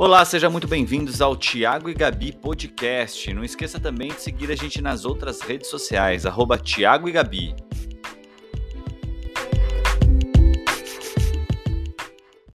[0.00, 3.34] Olá, sejam muito bem-vindos ao Tiago e Gabi Podcast.
[3.34, 7.52] Não esqueça também de seguir a gente nas outras redes sociais, arroba Tiago e Gabi.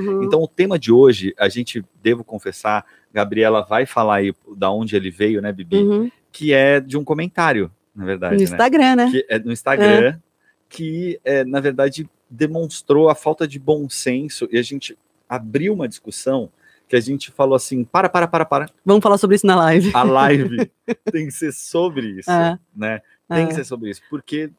[0.01, 0.23] Uhum.
[0.23, 4.97] Então, o tema de hoje, a gente, devo confessar, Gabriela vai falar aí da onde
[4.97, 5.77] ele veio, né, Bibi?
[5.77, 6.11] Uhum.
[6.33, 8.33] Que é de um comentário, na verdade.
[8.33, 8.43] No né?
[8.43, 9.11] Instagram, né?
[9.11, 10.19] que é no Instagram,
[10.67, 14.97] que é, na verdade demonstrou a falta de bom senso e a gente
[15.29, 16.51] abriu uma discussão
[16.89, 18.65] que a gente falou assim: para, para, para, para.
[18.83, 19.91] Vamos falar sobre isso na live.
[19.93, 20.69] A live
[21.11, 23.01] tem que ser sobre isso, É, né?
[23.29, 23.47] Tem é.
[23.47, 24.49] que ser sobre isso, porque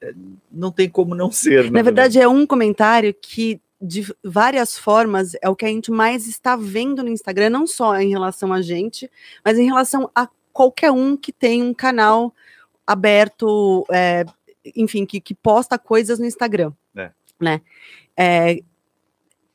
[0.00, 0.12] é,
[0.50, 1.70] não tem como não ser.
[1.70, 6.26] Na verdade, é um comentário que, de várias formas, é o que a gente mais
[6.28, 9.10] está vendo no Instagram, não só em relação a gente,
[9.44, 12.34] mas em relação a qualquer um que tem um canal
[12.86, 14.24] aberto, é,
[14.76, 16.72] enfim, que, que posta coisas no Instagram.
[16.94, 17.10] É.
[17.40, 17.62] Né?
[18.16, 18.58] É,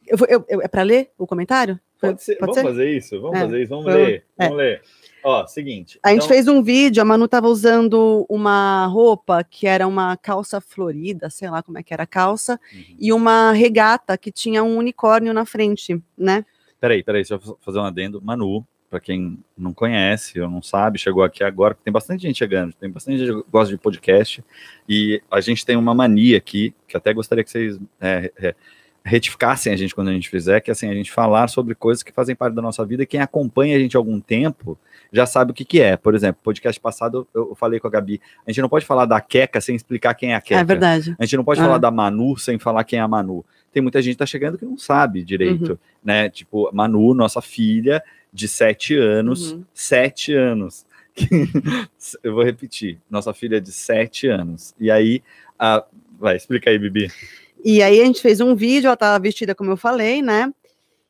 [0.07, 1.79] eu eu- eu- é para ler o comentário?
[1.99, 2.63] Pode ser, Pode vamos ser?
[2.63, 3.21] fazer isso?
[3.21, 3.41] Vamos É.
[3.41, 4.23] fazer isso, vamos ler.
[4.37, 4.81] Vamos ler.
[5.23, 5.99] Ó, seguinte.
[6.03, 10.15] A gente então- fez um vídeo, a Manu estava usando uma roupa que era uma
[10.15, 12.95] calça florida, sei lá como é que era a calça, Uhum.
[12.99, 16.45] e uma regata que tinha um unicórnio na frente, né?
[16.79, 18.21] Peraí, peraí, deixa eu fazer um adendo.
[18.21, 22.37] Manu, para quem não conhece ou não sabe, chegou aqui agora, porque tem bastante gente
[22.37, 24.41] chegando, tem bastante gente que gosta de podcast,
[24.87, 28.55] e a gente tem uma mania aqui, que até gostaria que vocês é, é,
[29.07, 32.03] retificassem a gente quando a gente fizer, que é assim, a gente falar sobre coisas
[32.03, 34.77] que fazem parte da nossa vida, e quem acompanha a gente há algum tempo
[35.11, 35.95] já sabe o que, que é.
[35.95, 39.05] Por exemplo, podcast passado eu, eu falei com a Gabi, a gente não pode falar
[39.05, 40.59] da Queca sem explicar quem é a Queca.
[40.59, 41.15] É verdade.
[41.17, 41.63] A gente não pode Ah.
[41.63, 43.45] falar da Manu sem falar quem é a Manu.
[43.71, 45.77] Tem muita gente que tá chegando que não sabe direito, Uhum.
[46.03, 46.29] né?
[46.29, 49.63] Tipo, Manu, nossa filha de sete anos, Uhum.
[49.73, 50.85] sete anos.
[52.23, 54.75] Eu vou repetir, nossa filha de sete anos.
[54.79, 55.23] E aí,
[55.57, 55.83] a...
[56.19, 57.09] vai, explica aí, Bibi.
[57.63, 60.53] E aí a gente fez um vídeo, ela estava vestida como eu falei, né?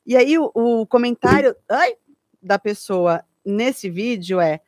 [0.06, 1.96] E aí o, o comentário ai,
[2.42, 4.62] da pessoa nesse vídeo é: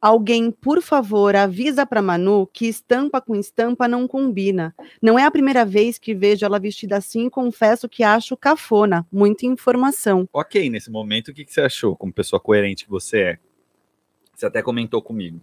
[0.00, 4.74] alguém, por favor, avisa para Manu que estampa com estampa não combina.
[5.02, 9.06] Não é a primeira vez que vejo ela vestida assim, confesso que acho cafona.
[9.12, 10.28] Muita informação.
[10.32, 13.38] Ok, nesse momento, o que, que você achou, como pessoa coerente que você é?
[14.34, 15.40] Você até comentou comigo.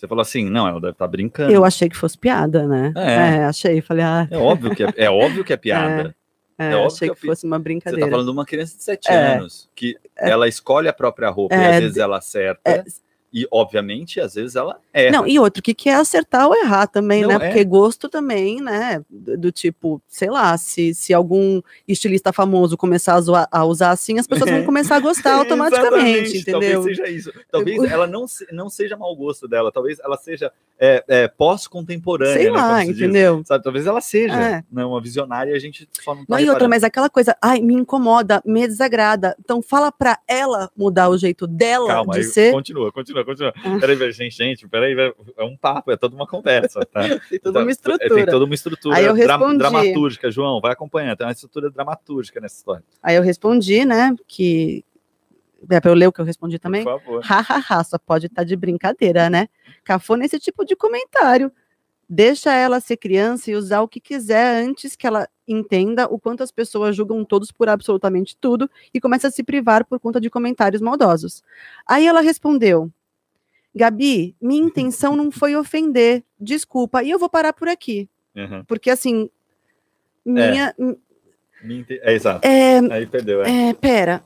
[0.00, 1.52] Você falou assim, não, ela deve estar brincando.
[1.52, 2.90] Eu achei que fosse piada, né?
[2.96, 3.44] É.
[3.44, 3.82] achei.
[3.82, 6.16] Falei, ah, É óbvio que é, é óbvio que é piada.
[6.58, 8.06] é, é óbvio achei que que, eu fosse uma Você brincadeira.
[8.06, 9.34] tá falando de uma criança de sete É.
[9.36, 12.82] anos, que ela escolhe a própria roupa e É, às vezes ela acerta.
[13.32, 15.12] É, E, obviamente, às vezes ela erra.
[15.12, 17.34] Não, e outro, o que, que é acertar ou errar também, Não, né?
[17.36, 17.38] é.
[17.48, 19.02] Porque gosto também, né?
[19.08, 23.90] Do, do tipo, sei lá, se, se algum estilista famoso começar a, zoar- a usar
[23.90, 26.80] assim, as pessoas vão começar a gostar automaticamente, entendeu?
[26.80, 27.32] Talvez seja isso.
[27.50, 32.34] Talvez ela não, se- não seja mau gosto dela, talvez ela seja é, é, pós-contemporânea.
[32.34, 32.96] Sei né, lá, diz.
[32.96, 33.42] entendeu?
[33.44, 34.64] Sabe, talvez ela seja É.
[34.72, 37.36] né, uma visionária e a gente só não tá Não, e outra, mas aquela coisa,
[37.40, 39.36] ai, me incomoda, me desagrada.
[39.38, 42.52] Então fala pra ela mudar o jeito dela Calma, de aí, ser.
[42.52, 43.52] continua, continua, continua.
[43.64, 43.78] Ah.
[43.80, 44.94] Peraí, gente, gente, peraí,
[45.36, 47.00] é um papo, é toda uma conversa, tá?
[47.30, 48.14] Tem toda uma Tá, é, estrutura.
[48.14, 49.58] Tem toda uma estrutura Aí eu respondi.
[49.58, 52.84] dramatúrgica, João, vai acompanhando, tem uma estrutura dramatúrgica nessa história.
[53.02, 54.14] Aí eu respondi, né?
[54.26, 54.84] Que.
[55.68, 56.84] É pra eu ler o que eu respondi também?
[56.84, 57.22] Por favor.
[57.22, 59.46] Hahaha, só pode estar de brincadeira, né?
[59.84, 61.52] Cafona esse tipo de comentário.
[62.12, 66.42] Deixa ela ser criança e usar o que quiser antes que ela entenda o quanto
[66.42, 70.28] as pessoas julgam todos por absolutamente tudo e começa a se privar por conta de
[70.30, 71.42] comentários maldosos.
[71.86, 72.90] Aí ela respondeu:
[73.74, 78.64] Gabi, minha intenção não foi ofender, desculpa, e eu vou parar por aqui, Uhum.
[78.64, 79.28] porque assim,
[80.24, 80.74] minha.
[81.62, 82.46] Me ente- É, exato.
[82.46, 83.68] É, Aí perdeu, é.
[83.68, 84.22] é, pera,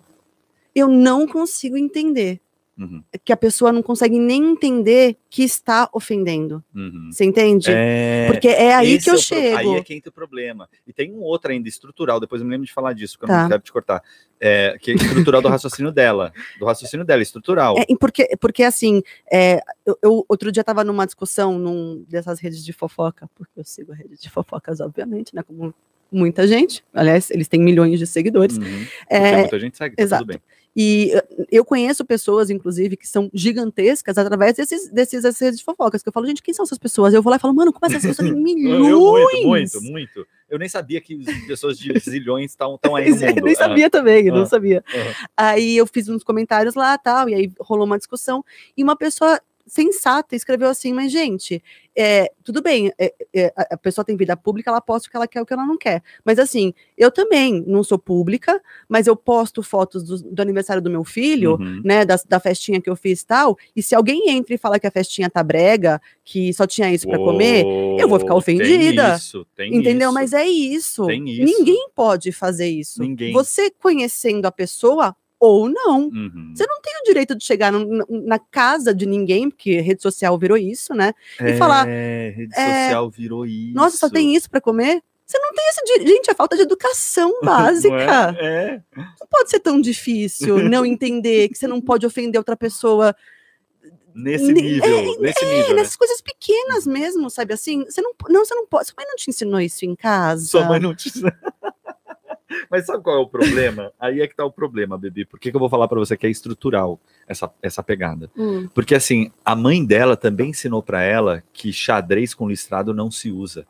[0.74, 2.40] eu não consigo entender.
[2.76, 6.62] Uhum, que a pessoa não consegue nem entender que está ofendendo.
[6.74, 7.08] uhum.
[7.12, 7.68] Você entende?
[7.70, 9.56] É, Porque é aí esse que é eu pro- chego.
[9.58, 10.68] Aí é que entra o problema.
[10.84, 13.28] E tem um outro ainda estrutural, depois eu me lembro de falar disso, que eu
[13.28, 13.42] Tá.
[13.42, 14.02] não quero te cortar.
[14.40, 16.32] É, que é estrutural do raciocínio dela.
[16.58, 17.76] Do raciocínio dela, estrutural.
[17.78, 19.02] É, porque, porque assim,
[19.32, 23.64] é, eu, eu outro dia estava numa discussão num dessas redes de fofoca, porque eu
[23.64, 25.44] sigo a rede de fofocas, obviamente, né?
[25.44, 25.72] Como
[26.10, 26.84] muita gente.
[26.92, 28.58] Aliás, eles têm milhões de seguidores.
[28.58, 28.86] Uhum.
[29.08, 30.24] É, muita gente segue, tá exato.
[30.24, 30.42] tudo bem.
[30.76, 36.02] E uh, eu conheço pessoas, inclusive, que são gigantescas através desses, desses redes de fofocas.
[36.02, 37.14] Que eu falo, gente, quem são essas pessoas?
[37.14, 38.88] Eu vou lá e falo, mano, como essas pessoas têm Eu- milhões?
[38.88, 40.26] eu muito, muito, muito.
[40.50, 41.16] Eu nem sabia que
[41.46, 43.38] pessoas de zilhões estão aí no mundo.
[43.38, 44.38] Eu nem Ah, sabia também, eu Ah.
[44.38, 44.84] não sabia.
[45.36, 48.44] Aí eu fiz uns comentários lá, tal, e aí rolou uma discussão,
[48.76, 51.62] e uma pessoa sensata escreveu assim, mas gente,
[51.96, 55.26] é, tudo bem, é, é, a pessoa tem vida pública, ela posta o que ela
[55.28, 56.02] quer, o que ela não quer.
[56.24, 60.90] Mas assim, eu também não sou pública, mas eu posto fotos do, do aniversário do
[60.90, 61.80] meu filho, Uhum.
[61.84, 64.78] né, da, da festinha que eu fiz e tal, e se alguém entra e fala
[64.78, 67.64] que a festinha tá brega, que só tinha isso para comer,
[67.98, 69.08] eu vou ficar ofendida.
[69.08, 70.08] Tem isso, tem entendeu?
[70.08, 70.14] isso.
[70.14, 71.10] Mas é isso.
[71.10, 71.44] Isso.
[71.44, 73.00] Ninguém pode fazer isso.
[73.02, 73.32] Ninguém.
[73.32, 75.14] Você conhecendo a pessoa
[75.44, 76.02] ou não.
[76.08, 76.52] Uhum.
[76.54, 80.38] Você não tem o direito de chegar na- na casa de ninguém, porque rede social
[80.38, 81.12] virou isso, né?
[81.40, 83.74] e falar, É, rede é, social virou isso.
[83.74, 85.02] Nossa, só tem isso pra comer?
[85.26, 86.08] Você não tem esse direito.
[86.08, 88.36] Gente, é falta de educação Não básica.
[88.38, 88.80] É, é.
[88.96, 93.14] Não pode ser tão difícil não entender que você não pode ofender outra pessoa
[94.16, 95.74] Nesse Ne- nível, nesse É, nível, né?
[95.82, 97.84] nessas coisas pequenas mesmo, sabe assim?
[97.84, 98.86] Você não, não, você não pode.
[98.86, 100.44] Sua mãe não te ensinou isso em casa.
[100.46, 101.10] Sua mãe não te.
[102.70, 103.92] Mas sabe qual é o problema?
[103.98, 105.24] Aí é que tá o problema, Bebi.
[105.24, 108.30] Por que, que eu vou falar pra você que é estrutural essa, essa pegada?
[108.36, 108.68] Hum.
[108.74, 113.30] Porque assim, a mãe dela também ensinou pra ela que xadrez com listrado não se
[113.30, 113.66] usa.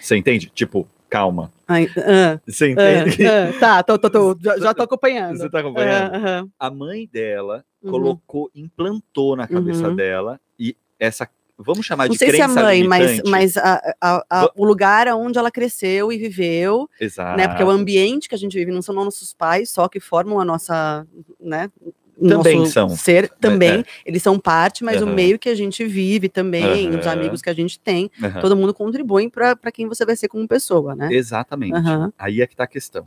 [0.00, 0.50] Você entende?
[0.54, 1.52] Tipo, calma.
[1.66, 3.26] Ai, ah, Você entende?
[3.26, 5.36] ah, ah, tá, tô, tô, tô, já, já tô acompanhando.
[5.38, 6.14] Você tá acompanhando?
[6.14, 6.48] Aham.
[6.58, 7.90] A mãe dela Uhum.
[7.90, 9.94] colocou, implantou na cabeça Uhum.
[9.94, 13.30] dela e essa, vamos chamar Não de sei se é a crença mãe, mas, limitante.
[13.30, 17.36] mas a- a- a- Va- o lugar onde ela cresceu e viveu, Exato.
[17.36, 17.48] né?
[17.48, 20.44] Porque o ambiente que a gente vive não são nossos pais só que formam a
[20.44, 21.06] nossa,
[21.40, 21.70] né?
[22.18, 22.88] o Também são.
[22.88, 23.84] Ser também, é.
[24.06, 25.12] eles são parte, mas o Aham.
[25.14, 27.12] meio que a gente vive também, os Aham.
[27.12, 28.40] amigos que a gente tem, Aham.
[28.40, 31.08] todo mundo contribui para quem você vai ser como pessoa, né?
[31.12, 31.74] Exatamente.
[32.18, 33.06] Aí é que tá a questão.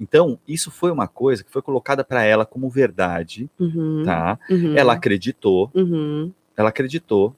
[0.00, 4.36] Então, isso foi uma coisa que foi colocada para ela como verdade, Uhum, tá?
[4.50, 7.34] uhum, Ela acreditou, uhum, ela acreditou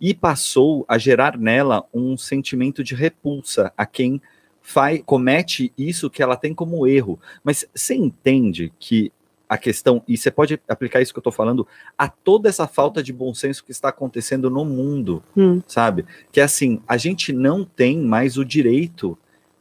[0.00, 4.20] e passou a gerar nela um sentimento de repulsa a quem
[4.60, 7.18] faz, comete isso que ela tem como erro.
[7.42, 9.12] Mas você entende que
[9.46, 11.66] a questão, e você pode aplicar isso que eu tô falando
[11.98, 15.60] a toda essa falta de bom senso que está acontecendo no mundo, Hum.
[15.66, 16.06] sabe?
[16.32, 19.18] Que é assim, a gente não tem mais o direito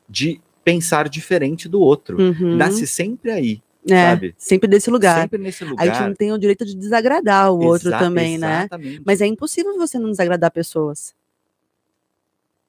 [0.10, 2.18] de pensar diferente do outro.
[2.18, 2.56] uhum.
[2.56, 4.34] Nasce sempre aí, É, sabe?
[4.38, 5.22] sempre desse lugar.
[5.22, 5.86] Sempre nesse A lugar.
[5.86, 8.60] gente não tem o direito de desagradar o outro Exa- também, né?
[8.62, 9.02] Exatamente.
[9.06, 11.14] Mas é impossível você não desagradar pessoas.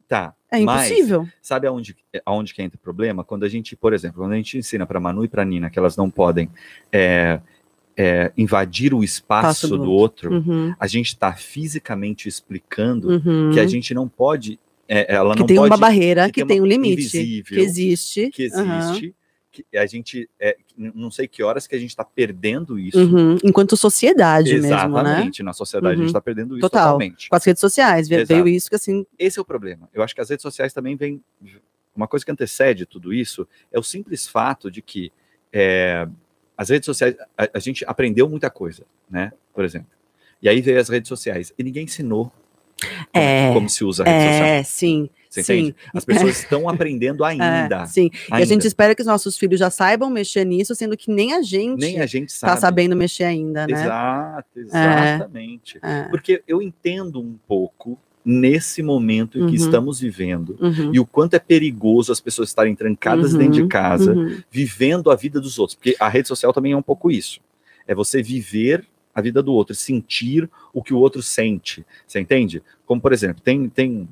[0.09, 0.35] Tá.
[0.51, 1.29] É mas impossível.
[1.41, 3.25] Sabe aonde, aonde que entra o problema?
[3.25, 5.79] Quando a gente, por exemplo, quando a gente ensina para Manu e para Nina que
[5.79, 6.49] elas não podem
[6.93, 7.41] é,
[7.97, 13.51] é, invadir o espaço do do outro, Uhum, a gente está fisicamente explicando uhum.
[13.53, 14.59] que a gente não pode.
[14.87, 17.55] é, ela Que não tem pode uma barreira, que que, tem uma um limite, que
[17.59, 18.31] existe.
[18.31, 19.15] que existe.
[19.55, 22.99] Que a gente é, não sei que horas que a gente está perdendo isso.
[22.99, 23.37] uhum.
[23.45, 24.75] Enquanto sociedade mesmo, né?
[24.75, 26.07] Exatamente, na sociedade a gente Uhum.
[26.09, 26.87] está perdendo isso Total.
[26.87, 27.29] totalmente.
[27.29, 28.43] Com as redes sociais, ve- Exato.
[28.43, 29.07] veio isso que assim.
[29.17, 29.89] Esse é o problema.
[29.95, 31.23] Eu acho que as redes sociais também vêm.
[31.95, 35.13] Uma coisa que antecede tudo isso é o simples fato de que
[35.53, 36.09] é,
[36.59, 37.15] as redes sociais.
[37.39, 39.33] A, a gente aprendeu muita coisa, né?
[39.55, 39.87] Por exemplo.
[40.43, 41.55] E aí veio as redes sociais.
[41.57, 42.33] E ninguém ensinou
[43.13, 44.47] É, como se usa a rede social.
[44.49, 45.11] É, sim.
[45.31, 45.53] Você sim.
[45.59, 45.77] entende?
[45.93, 47.87] As pessoas estão aprendendo É, ainda.
[47.87, 48.09] sim.
[48.13, 48.47] E a ainda.
[48.47, 51.81] gente espera que os nossos filhos já saibam mexer nisso, sendo que nem a gente,
[51.81, 52.53] Nem a gente sabe.
[52.55, 53.73] tá sabendo mexer ainda, né?
[53.73, 55.79] Exato, exatamente.
[55.83, 56.05] É.
[56.05, 59.65] Porque eu entendo um pouco nesse momento em que Uhum.
[59.67, 63.67] estamos vivendo Uhum, e o quanto é perigoso as pessoas estarem trancadas Uhum, dentro de
[63.69, 64.39] casa, uhum.
[64.51, 65.75] vivendo a vida dos outros.
[65.75, 67.41] Porque a rede social também é um pouco isso.
[67.87, 71.85] É você viver a vida do outro, sentir o que o outro sente.
[72.07, 72.63] Você entende?
[72.85, 74.09] Como, por exemplo, tem, tem,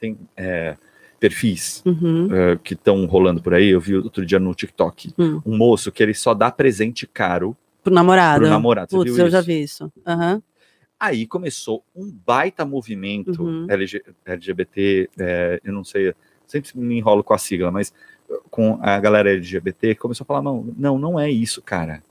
[0.00, 0.76] tem é,
[1.20, 2.28] perfis Uhum.
[2.34, 3.68] é, que estão rolando por aí.
[3.68, 5.40] Eu vi outro dia no TikTok Hum.
[5.46, 8.40] um moço que ele só dá presente caro Pro namorado.
[8.40, 8.90] pro namorado.
[8.90, 9.92] Você Putz, eu já vi isso.
[10.06, 10.42] Aham.
[10.98, 13.66] Aí começou um baita movimento Uhum.
[13.68, 16.14] LG LGBT, é, eu não sei,
[16.46, 17.92] sempre me enrolo com a sigla, mas
[18.50, 22.02] com a galera LGBT que começou a falar, não, não, não é isso, cara.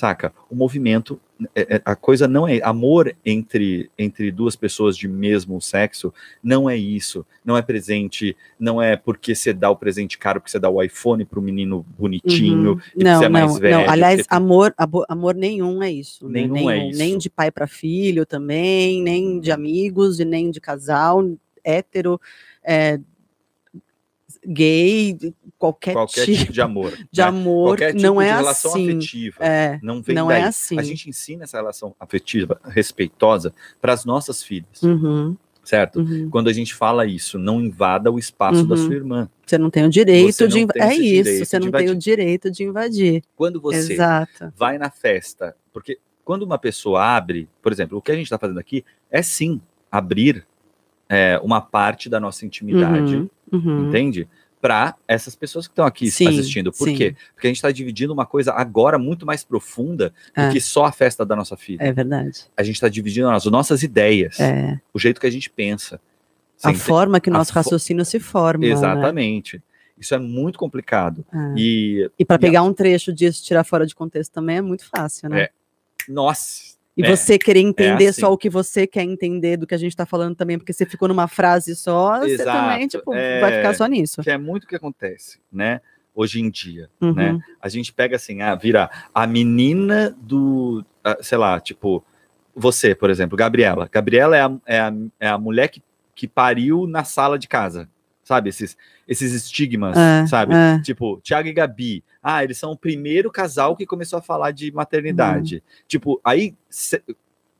[0.00, 0.32] Saca?
[0.48, 1.20] O movimento,
[1.54, 6.10] é- é- a coisa não é amor entre entre duas pessoas de mesmo sexo,
[6.42, 7.26] não é isso.
[7.44, 10.82] Não é presente, não é porque você dá o presente caro, porque você dá o
[10.82, 12.78] iPhone pro menino bonitinho, Uhum.
[12.78, 13.76] e porque Não, é mais não, velho.
[13.76, 13.90] não.
[13.90, 14.74] Aliás, porque- amor,
[15.06, 16.26] amor nenhum é isso.
[16.30, 16.46] né?
[16.46, 16.98] Nenhum é isso.
[16.98, 21.22] Nem de pai para filho também, nem de amigos e nem de casal,
[21.62, 22.18] hétero,
[22.64, 22.98] é,
[24.46, 25.16] gay,
[25.58, 26.92] qualquer, qualquer tipo tipo de amor.
[27.10, 27.26] de né?
[27.26, 28.90] amor, qualquer tipo não de é relação assim.
[28.90, 29.36] afetiva.
[29.44, 30.42] É, Não vem não daí.
[30.42, 30.78] é assim.
[30.78, 36.00] A gente ensina essa relação afetiva, respeitosa, para as nossas filhas, Uhum, certo?
[36.00, 36.28] uhum.
[36.30, 38.86] Quando a gente fala isso, não invada o espaço da Uhum.
[38.86, 39.28] sua irmã.
[39.46, 41.84] Você não tem o direito de não inv- tem É isso, você não tem o
[41.92, 41.96] invadir.
[41.98, 43.22] direito de invadir.
[43.36, 44.52] Quando você Exato.
[44.56, 48.38] vai na festa, porque quando uma pessoa abre, por exemplo, o que a gente está
[48.38, 50.46] fazendo aqui é sim abrir
[51.12, 53.88] é, uma parte da nossa intimidade, Uhum, uhum.
[53.88, 54.28] entende?
[54.60, 56.70] Para essas pessoas que estão aqui Sim, assistindo.
[56.70, 56.94] Por sim.
[56.94, 57.16] quê?
[57.34, 60.50] Porque a gente está dividindo uma coisa agora muito mais profunda do É.
[60.52, 61.78] que só a festa da nossa filha.
[61.82, 62.44] É verdade.
[62.56, 64.78] A gente está dividindo as nossas ideias, É.
[64.92, 65.98] o jeito que a gente pensa.
[66.62, 68.66] A forma que o nosso raciocínio se forma.
[68.66, 68.70] né?
[68.70, 69.62] Exatamente.
[69.98, 71.24] Isso é muito complicado.
[71.32, 71.54] É.
[71.56, 74.58] E, E para E a- pegar um trecho disso e tirar fora de contexto também
[74.58, 75.42] é muito fácil, né?
[75.44, 75.50] É,
[76.06, 78.20] nossa, E é, você querer entender assim.
[78.20, 80.86] só o que você quer entender do que a gente tá falando também, porque você
[80.86, 83.40] ficou numa frase só, você Exato, também, tipo, é.
[83.40, 84.22] vai ficar só nisso.
[84.22, 85.80] que é muito o que acontece, né?
[86.14, 87.14] hoje em dia, Uhum.
[87.14, 87.40] né?
[87.60, 92.04] A gente pega assim, ah, vira a menina do, ah, sei lá, tipo,
[92.54, 93.88] você, por exemplo, Gabriela.
[93.90, 95.82] Gabriela é a, é a, é a mulher que,
[96.14, 97.88] que pariu na sala de casa,
[98.30, 98.48] sabe?
[98.48, 98.76] Esses,
[99.08, 100.54] esses estigmas, É, sabe?
[100.54, 100.80] é.
[100.82, 102.04] Tipo, Thiago e Gabi.
[102.22, 105.64] Ah, eles são o primeiro casal que começou a falar de maternidade.
[105.88, 107.02] Tipo, aí, cê-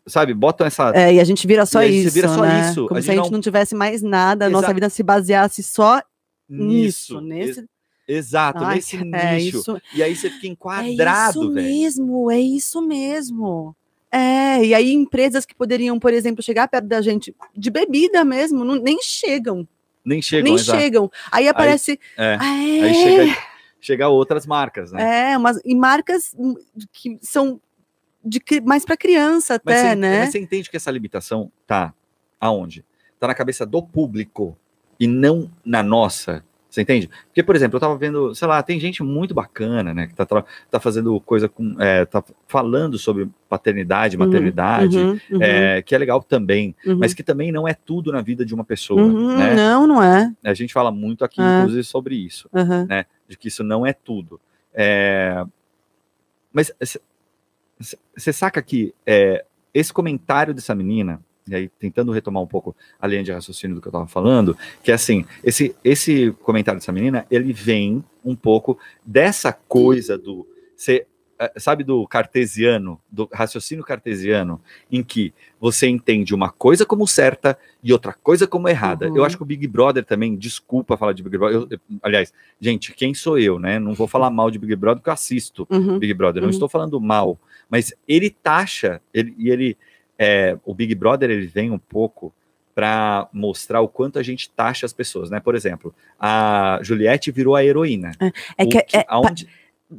[0.06, 0.92] sabe, botam essa.
[0.94, 2.60] É, e a gente vira só isso, vira só né?
[2.70, 2.86] isso.
[2.86, 5.60] Como A se a gente não- não tivesse mais nada, a nossa vida se baseasse
[5.64, 6.00] só
[6.48, 7.20] nisso, nisso.
[7.20, 7.60] nesse...
[7.60, 7.68] Ex-
[8.08, 9.58] Exato, Ai, nesse é nicho.
[9.58, 11.66] isso, E aí você fica é enquadrado, isso velho.
[11.66, 13.76] mesmo, é isso mesmo.
[14.10, 18.64] É, e aí empresas que poderiam, por exemplo, chegar perto da gente de bebida mesmo,
[18.64, 19.64] não- nem chegam,
[20.04, 20.78] Nem chegam, nem exato.
[20.78, 21.10] chegam.
[21.30, 22.36] Aí aparece, É.
[22.40, 23.36] ah, é, Aí chega,
[23.80, 25.32] chega outras marcas, né?
[25.32, 26.54] é, umas, e marcas hum,
[26.92, 27.60] que são
[28.24, 30.20] de, mais para criança Mas, até, você, né?
[30.20, 31.94] mas você entende que essa limitação tá
[32.40, 32.84] aonde?
[33.18, 34.56] Tá na cabeça do público
[34.98, 36.44] e não na nossa.
[36.70, 37.10] Você entende?
[37.26, 40.06] Porque, por exemplo, eu tava vendo, sei lá, tem gente muito bacana, né?
[40.06, 40.24] Que tá,
[40.70, 41.74] tá fazendo coisa com.
[41.80, 46.96] é, tá falando sobre paternidade, Uhum, maternidade, uhum, uhum, é, que é legal também, uhum.
[46.98, 49.54] mas que também não é tudo na vida de uma pessoa, Uhum, né?
[49.56, 50.32] Não, não é.
[50.44, 51.58] A gente fala muito aqui, É.
[51.58, 52.48] inclusive, sobre isso.
[52.52, 52.86] Uhum.
[53.28, 54.40] de que isso não é tudo.
[54.72, 55.44] É,
[56.52, 56.72] Mas
[58.16, 63.06] você saca que é, esse comentário dessa menina, e aí tentando retomar um pouco a
[63.06, 66.92] linha de raciocínio do que eu estava falando, que é assim, esse, esse comentário dessa
[66.92, 70.46] menina, ele vem um pouco dessa coisa do.
[71.42, 74.60] Eh, sabe do cartesiano, do raciocínio cartesiano,
[74.92, 79.08] em que você entende uma coisa como certa e outra coisa como errada.
[79.08, 79.16] Uhum.
[79.16, 82.30] Eu acho que o Big Brother também, desculpa falar de Big Brother, eu- eu- aliás,
[82.60, 83.78] gente, quem sou eu, né?
[83.78, 85.98] Não vou falar mal de Big Brother porque eu assisto Uhum.
[85.98, 86.52] Big Brother, não Uhum.
[86.52, 87.38] estou falando mal,
[87.70, 89.78] mas ele taxa, ele, e ele,
[90.22, 92.30] é, o Big Brother, ele vem um pouco
[92.74, 95.40] para mostrar o quanto a gente taxa as pessoas, né?
[95.40, 98.12] Por exemplo, a Juliette virou a heroína.
[98.56, 99.48] É O que é, aonde-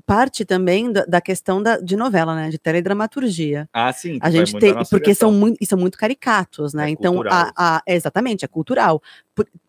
[0.05, 2.50] parte também da, da questão da, de novela, né?
[2.50, 3.67] De teledramaturgia.
[3.74, 4.17] Ah, sim.
[4.21, 6.88] A vai gente tem, porque são muito, são muito caricatos, né?
[6.88, 9.01] É então, a, a- exatamente, é cultural.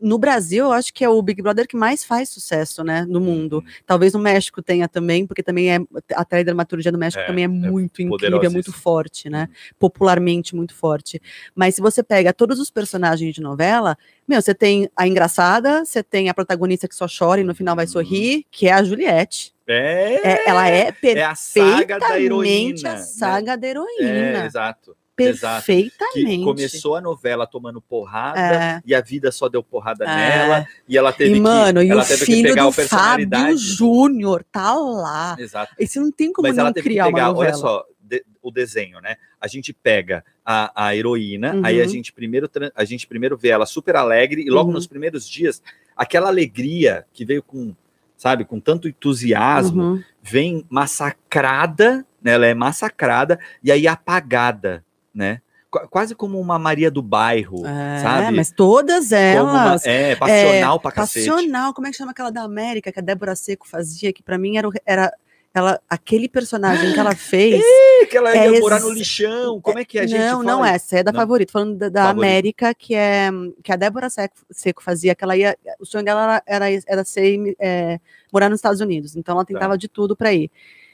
[0.00, 3.07] No Brasil, eu acho que é o Big Brother que mais faz sucesso, né?
[3.09, 3.57] No mundo.
[3.59, 3.64] Uhum.
[3.87, 5.79] Talvez no México tenha também, porque também é
[6.14, 9.49] a teledramaturgia do México É, também é, é muito incrível, é muito forte, né?
[9.79, 11.21] Popularmente muito forte.
[11.55, 13.97] Mas se você pega todos os personagens de novela,
[14.29, 17.75] meu, você tem a engraçada, você tem a protagonista que só chora e no final
[17.76, 17.91] vai Uhum.
[17.91, 19.52] sorrir, que é a Juliette.
[19.73, 22.81] É, É- ela é é a saga da heroína.
[22.81, 22.99] perfeitamente a né?
[22.99, 24.47] saga da É, heroína.
[24.47, 24.97] exato.
[25.19, 25.64] exato.
[25.67, 26.45] Que Perfeitamente.
[26.45, 28.83] começou a novela tomando porrada É.
[28.85, 30.09] e a vida só deu porrada É.
[30.09, 32.69] nela e ela teve E, mano, que, e ela o teve que filho pegar do
[32.71, 33.43] o personalidade.
[33.45, 35.37] Fábio Júnior tá lá.
[35.38, 35.75] Exato.
[35.79, 37.50] E você não tem como Mas não ela teve que criar pegar, uma novela.
[37.52, 39.17] olha só, de- o desenho, né?
[39.41, 41.62] A gente pega a, a heroína, Uhum.
[41.64, 44.75] aí a gente primeiro a gente primeiro vê ela super alegre e logo Uhum.
[44.75, 45.62] nos primeiros dias
[45.97, 47.76] aquela alegria que veio com,
[48.23, 50.02] sabe, com tanto entusiasmo, Uhum.
[50.23, 52.31] vem massacrada, né?
[52.35, 55.41] Ela é massacrada e aí apagada, né?
[55.69, 58.37] Qu- Quase como uma Maria do bairro, É, sabe?
[58.37, 59.85] mas todas Como uma- elas.
[59.87, 61.29] é, passional pra cacete.
[61.29, 64.12] Passional, como é que chama aquela da América que a Débora Seco fazia?
[64.12, 65.12] Que pra mim era, era
[65.52, 67.61] ela, aquele personagem que ela fez.
[68.11, 69.61] Que ela É ia morar no lixão.
[69.61, 70.75] Como é que a gente não, não isso?
[70.75, 71.21] essa, é da Não?
[71.21, 72.11] favorita, falando da, da.
[72.11, 73.30] América, que é
[73.62, 77.04] que a Débora Seco, Seco fazia, que ela ia, o sonho dela era, era, era
[77.04, 77.99] ser, é,
[78.32, 79.38] morar nos Estados Unidos, então Tá.
[79.38, 80.50] ela tentava de tudo para ir,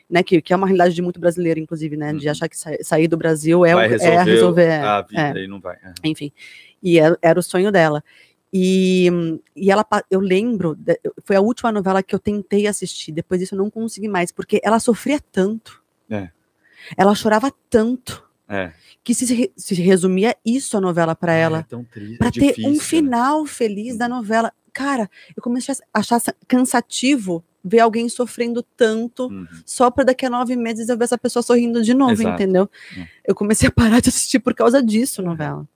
[0.08, 2.30] né, que, que é uma realidade de muito brasileiro, inclusive, né, de Uhum.
[2.32, 5.48] achar que sa- sair do Brasil é, Vai é resolver, resolver, a é, vida e
[5.48, 5.76] não vai.
[5.76, 5.92] É.
[6.04, 6.32] enfim,
[6.82, 8.02] e era, era o sonho dela.
[8.52, 9.08] E,
[9.54, 13.54] e ela, eu lembro, de- foi a última novela que eu tentei assistir, depois disso
[13.54, 16.30] eu não consegui mais, porque ela sofria tanto, É.
[16.96, 18.72] ela chorava tanto, É.
[19.04, 22.18] que se, se resumia isso a novela para ela, É tão triste.
[22.18, 22.78] para é ter difícil, um né?
[22.80, 24.52] final feliz da novela.
[24.72, 29.46] Cara, eu comecei a achar sa- cansativo ver alguém sofrendo tanto Uhum.
[29.66, 32.34] só para daqui a nove meses eu ver essa pessoa sorrindo de novo, Exato.
[32.42, 32.70] entendeu?
[32.96, 33.06] É.
[33.26, 35.66] Eu comecei a parar de assistir por causa disso, novela.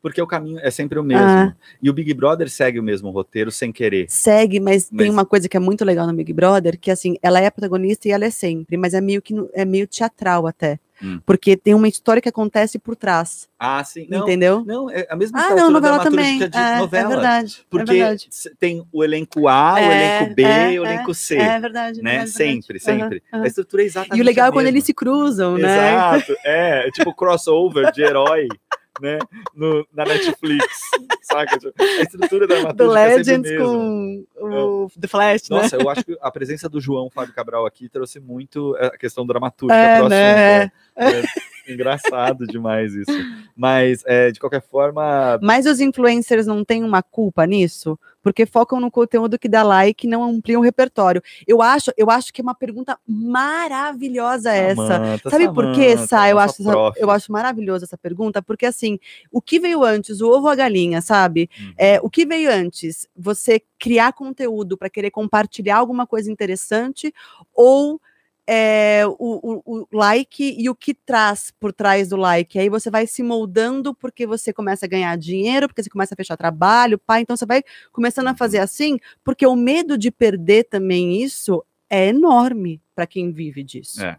[0.00, 1.26] Porque o caminho é sempre o mesmo.
[1.26, 1.54] Ah.
[1.82, 4.06] E o Big Brother segue o mesmo roteiro sem querer.
[4.08, 7.16] Segue, mas, Mas- tem uma coisa que é muito legal no Big Brother, que assim,
[7.22, 10.46] ela é a protagonista e ela é sempre, mas é meio que é meio teatral
[10.46, 10.78] até.
[11.00, 11.20] Hum.
[11.24, 14.08] Porque tem uma história que acontece por trás, Ah, sim.
[14.10, 14.64] Não, entendeu?
[14.66, 16.42] não é a mesma Ah, estrutura não, novela também.
[16.42, 17.08] É, é novela.
[17.10, 17.64] verdade.
[17.70, 18.28] Porque é verdade.
[18.58, 21.36] tem o elenco A, o É, elenco B é, e o é, elenco C.
[21.36, 22.02] É verdade.
[22.02, 22.10] né?
[22.10, 23.22] verdade, sempre, sempre.
[23.32, 23.44] Aham, aham.
[23.44, 25.68] A estrutura é exatamente E o legal é quando eles se cruzam, né?
[25.72, 28.48] Exato, é, é tipo crossover de herói,
[29.00, 29.18] né,
[29.54, 30.66] no, na Netflix,
[31.22, 31.58] saca?
[31.58, 33.64] Tipo, A estrutura da The dramaturgia é sempre Legends mesma.
[33.64, 35.56] com o The Flash, né?
[35.56, 39.26] Nossa, eu acho que a presença do João Fábio Cabral aqui trouxe muito a questão
[39.26, 40.62] dramatúrgica É, pro né?
[40.62, 40.72] assunto.
[40.96, 41.22] né?
[41.22, 41.22] É
[41.72, 43.10] engraçado demais isso.
[43.56, 47.98] Mas, é, de qualquer forma, Mas os influencers não têm uma culpa nisso?
[48.28, 51.22] porque focam no conteúdo que dá like e não ampliam o repertório.
[51.46, 54.86] Eu acho, eu acho que é uma pergunta maravilhosa essa.
[54.86, 56.28] Samantha, Sabe por quê, Sá?
[56.28, 57.00] Eu acho, prof.
[57.00, 58.98] eu acho maravilhosa essa pergunta, porque assim,
[59.32, 61.48] o que veio antes, o ovo ou a galinha, sabe?
[61.58, 61.72] Uhum.
[61.78, 63.08] É, o que veio antes?
[63.16, 67.14] Você criar conteúdo para querer compartilhar alguma coisa interessante
[67.54, 68.00] ou
[68.50, 72.58] é, o, o- o like e o que traz por trás do like?
[72.58, 76.16] Aí você vai se moldando porque você começa a ganhar dinheiro, porque você começa a
[76.16, 77.62] fechar trabalho, pá, então você vai
[77.92, 83.30] começando a fazer assim, porque o medo de perder também isso é enorme para quem
[83.30, 84.02] vive disso.
[84.02, 84.18] É.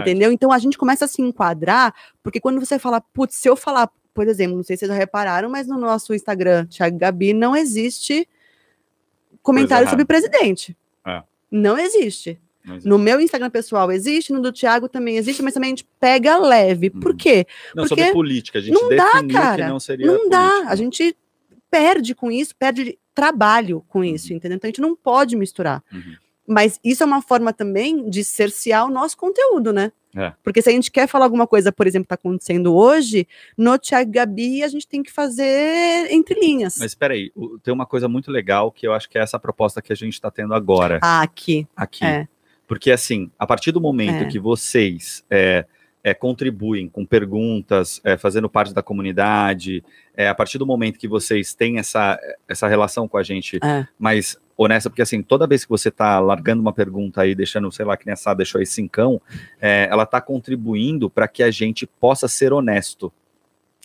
[0.00, 0.32] Entendeu?
[0.32, 3.90] Então a gente começa a se enquadrar, porque quando você fala, putz, se eu falar,
[4.14, 7.54] por exemplo, não sei se vocês já repararam, mas no nosso Instagram, Thiago Gabi, não
[7.54, 8.26] existe
[9.42, 10.74] comentário sobre presidente.
[11.06, 11.22] É.
[11.50, 12.40] Não existe.
[12.84, 16.36] No meu Instagram pessoal existe, no do Thiago também existe, mas também a gente pega
[16.38, 16.90] leve.
[16.90, 17.16] Por Uhum.
[17.16, 17.46] quê?
[17.74, 19.68] Não, porque sobre política, a gente não dá, cara.
[19.68, 20.64] não seria Não dá.
[20.66, 21.16] A gente
[21.70, 24.36] perde com isso, perde trabalho com isso, Uhum.
[24.36, 24.56] entendeu?
[24.56, 25.82] Então a gente não pode misturar.
[25.92, 26.14] Uhum.
[26.46, 29.92] Mas isso é uma forma também de cercear o nosso conteúdo, né?
[30.16, 30.32] É.
[30.42, 33.78] Porque se a gente quer falar alguma coisa, por exemplo, que está acontecendo hoje, no
[33.78, 36.76] Thiago Gabi a gente tem que fazer entre linhas.
[36.78, 37.30] Mas espera aí,
[37.62, 40.14] tem uma coisa muito legal que eu acho que é essa proposta que a gente
[40.14, 41.64] está tendo agora Ah, aqui.
[41.76, 42.04] aqui.
[42.04, 42.26] É.
[42.70, 44.26] Porque assim, a partir do momento É.
[44.26, 45.66] que vocês é,
[46.04, 49.82] é, contribuem com perguntas, é, fazendo parte da comunidade,
[50.16, 53.88] é, a partir do momento que vocês têm essa, essa relação com a gente É.
[53.98, 57.84] mais honesta, porque assim, toda vez que você está largando uma pergunta aí, deixando, sei
[57.84, 59.20] lá, que nem a Sá deixou aí cincão,
[59.60, 63.12] é, ela está contribuindo para que a gente possa ser honesto.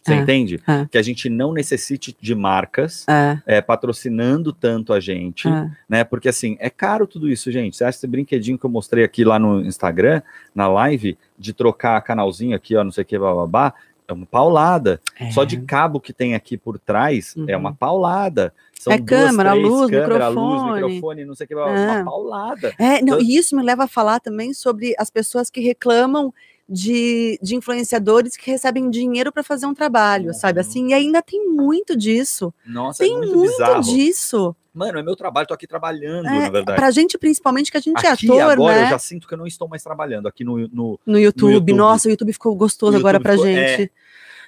[0.06, 0.62] Você É, entende?
[0.68, 0.86] é.
[0.92, 5.72] Que a gente não necessite de marcas É, é, patrocinando tanto a gente, é.
[5.90, 6.04] né?
[6.04, 7.76] Porque assim, é caro tudo isso, gente.
[7.76, 10.22] Você acha esse brinquedinho que eu mostrei aqui lá no Instagram,
[10.54, 13.74] na live, de trocar canalzinho aqui, ó, não sei o que, babá,
[14.08, 15.02] é uma paulada.
[15.32, 17.62] Só de cabo que tem aqui por trás é Uhum.
[17.62, 18.54] uma paulada.
[18.80, 20.84] São É câmera, luz, câmera, luz, microfone.
[20.84, 21.58] microfone, não sei o que, É.
[21.58, 22.74] uma paulada.
[22.78, 26.32] É, não, Então- e isso me leva a falar também sobre as pessoas que reclamam
[26.68, 30.60] de, de influenciadores que recebem dinheiro para fazer um trabalho, sabe?
[30.60, 30.66] Uhum.
[30.68, 32.54] Assim, e ainda tem muito disso.
[32.66, 33.82] Nossa, tem é muito, muito bizarro.
[33.82, 34.56] disso.
[34.74, 36.78] Mano, é meu trabalho, tô aqui trabalhando, É, na verdade.
[36.78, 38.84] Pra gente, principalmente, que a gente Aqui, é ator, agora, né?
[38.86, 41.54] eu já sinto que eu não estou mais trabalhando aqui no, no No YouTube.
[41.54, 41.74] YouTube.
[41.74, 43.46] Nossa, o YouTube ficou gostoso O agora YouTube pra ficou-
[43.78, 43.92] gente.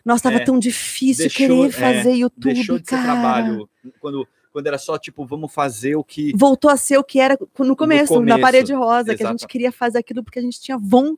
[0.04, 0.44] Nossa, tava é.
[0.46, 3.04] tão difícil Deixou- querer é, fazer YouTube, deixou de ser cara.
[3.04, 3.70] trabalho.
[4.00, 6.32] Quando, quando era só, tipo, vamos fazer o que.
[6.36, 9.46] Voltou a ser o que era no começo, na começo, parede rosa, que a gente
[9.48, 11.18] queria fazer aquilo porque a gente tinha vontade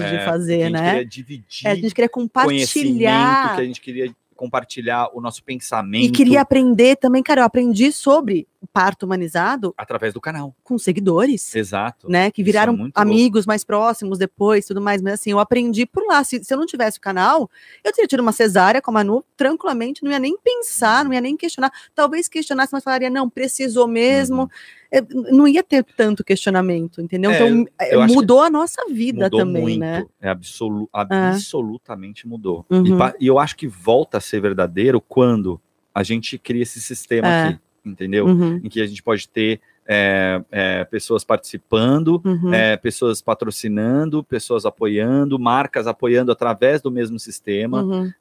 [0.00, 0.90] é, de fazer, a gente né?
[0.90, 3.54] queria dividir É, a gente queria compartilhar.
[3.54, 7.92] que a gente queria compartilhar o nosso E pensamento queria aprender também, cara, eu aprendi
[7.92, 10.54] sobre parto humanizado através do canal.
[10.62, 11.54] com seguidores.
[11.54, 12.08] Exato.
[12.08, 15.86] Né, que é viraram muito amigos mais próximos depois, tudo mais, mas assim, eu aprendi
[15.86, 16.22] por lá.
[16.24, 17.50] Se, se eu não tivesse o canal,
[17.82, 21.20] eu teria tido uma cesárea com a Manu tranquilamente, não ia nem pensar, não ia
[21.20, 21.72] nem questionar.
[21.94, 24.42] Talvez questionasse, mas falaria, não, precisou mesmo.
[24.42, 24.48] Uhum.
[24.94, 25.00] É,
[25.32, 27.30] não ia ter tanto questionamento, entendeu?
[27.30, 29.80] É, então, é, eu acho que mudou a nossa vida também, muito.
[29.80, 30.04] né?
[30.20, 32.66] É absolu absolutamente mudou.
[32.68, 32.84] Uhum.
[33.18, 35.58] E, e eu acho que volta a ser verdadeiro quando
[35.94, 37.48] a gente cria esse sistema É.
[37.48, 38.26] aqui, entendeu?
[38.26, 42.54] Uhum, Em que a gente pode ter é, é, pessoas participando, uhum.
[42.54, 47.82] é, pessoas patrocinando, pessoas apoiando, marcas apoiando através do mesmo sistema.
[47.82, 48.12] uhum.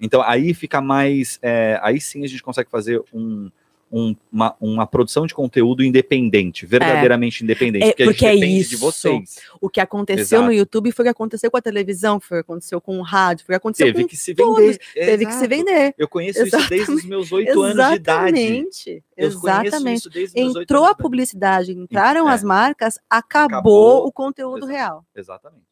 [0.00, 1.38] Então aí fica mais.
[1.42, 3.50] é, aí sim a gente consegue fazer um-
[3.96, 7.84] um- uma, uma produção de conteúdo independente, verdadeiramente independente.
[7.84, 8.78] É, porque a gente porque é depende de isso.
[8.78, 9.38] vocês.
[9.60, 10.44] O que aconteceu Exato.
[10.46, 13.02] no YouTube foi o que aconteceu com a televisão, foi o que aconteceu com o
[13.02, 14.78] rádio, foi o que aconteceu Teve com que se todos, vender.
[14.94, 15.94] teve que se vender.
[15.96, 18.38] Eu conheço isso desde os meus oito anos de idade.
[18.40, 19.04] Exatamente.
[19.16, 20.08] Eu Exatamente.
[20.24, 21.02] isso Entrou a de idade.
[21.02, 22.32] publicidade, entraram É.
[22.34, 24.06] as marcas, acabou, Acabou.
[24.08, 24.72] o conteúdo Exato.
[24.72, 25.06] real.
[25.14, 25.64] Exatamente.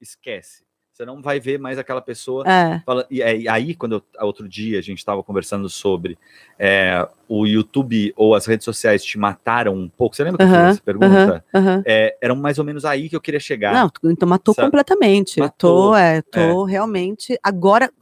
[0.00, 0.65] Esquece.
[0.96, 2.80] Você não vai ver mais aquela pessoa É.
[2.86, 6.16] Fala- e, é, aí, quando eu, outro dia a gente estava conversando sobre
[6.58, 10.48] é, o YouTube ou as redes sociais te mataram um pouco, você lembra que eu
[10.48, 11.44] fiz essa pergunta?
[11.54, 11.82] Aham.
[11.84, 13.74] É, era mais ou menos aí que eu queria chegar.
[13.74, 14.68] Não, então matou Sabe?
[14.68, 15.38] completamente.
[15.38, 17.38] Matou, Tô, é, tô realmente.
[17.42, 17.92] Agora,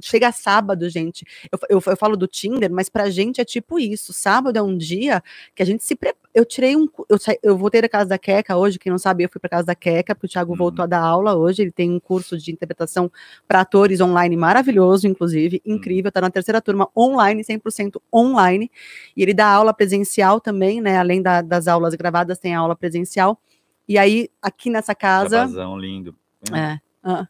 [0.00, 1.24] chega sábado, gente.
[1.50, 4.12] Eu, eu, eu falo do Tinder, mas pra gente é tipo isso.
[4.12, 5.22] Sábado é um dia
[5.54, 6.26] que a gente se prepara.
[6.34, 6.86] Eu tirei um.
[7.08, 9.66] Eu, eu voltei da casa da Queca hoje, quem não sabe, eu fui pra casa
[9.66, 10.58] da Queca, porque o Thiago Uhum.
[10.58, 11.62] voltou a dar aula hoje.
[11.62, 13.10] Ele tem um curso de interpretação
[13.48, 15.76] para atores online maravilhoso, inclusive, Uhum.
[15.76, 16.12] incrível.
[16.12, 18.70] Tá na terceira turma online, 100% online.
[19.16, 20.98] E ele dá aula presencial também, né?
[20.98, 23.40] Além da- das aulas gravadas, tem aula presencial.
[23.88, 25.36] E aí, aqui nessa casa.
[25.38, 26.14] Jabazão lindo.
[26.52, 26.78] É.
[27.02, 27.26] ah.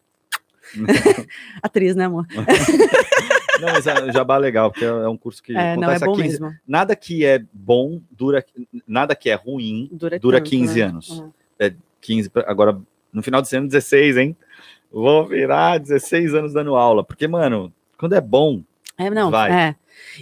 [1.62, 2.26] Atriz, né, amor?
[3.60, 6.06] Não, mas é jabá legal, porque é um curso que É, não, é acontece há
[6.06, 6.54] bom 15 mesmo.
[6.68, 8.44] Nada que é bom dura,
[8.86, 10.82] nada que é ruim Dura, dura tanto, 15 né?
[10.84, 11.24] anos.
[12.02, 12.78] 15, pra- agora
[13.10, 14.36] no final de ano 16, hein?
[14.92, 18.62] Vou virar 16 anos dando aula, porque mano, quando é bom,
[18.98, 19.50] É, não, Vai.
[19.50, 19.76] é.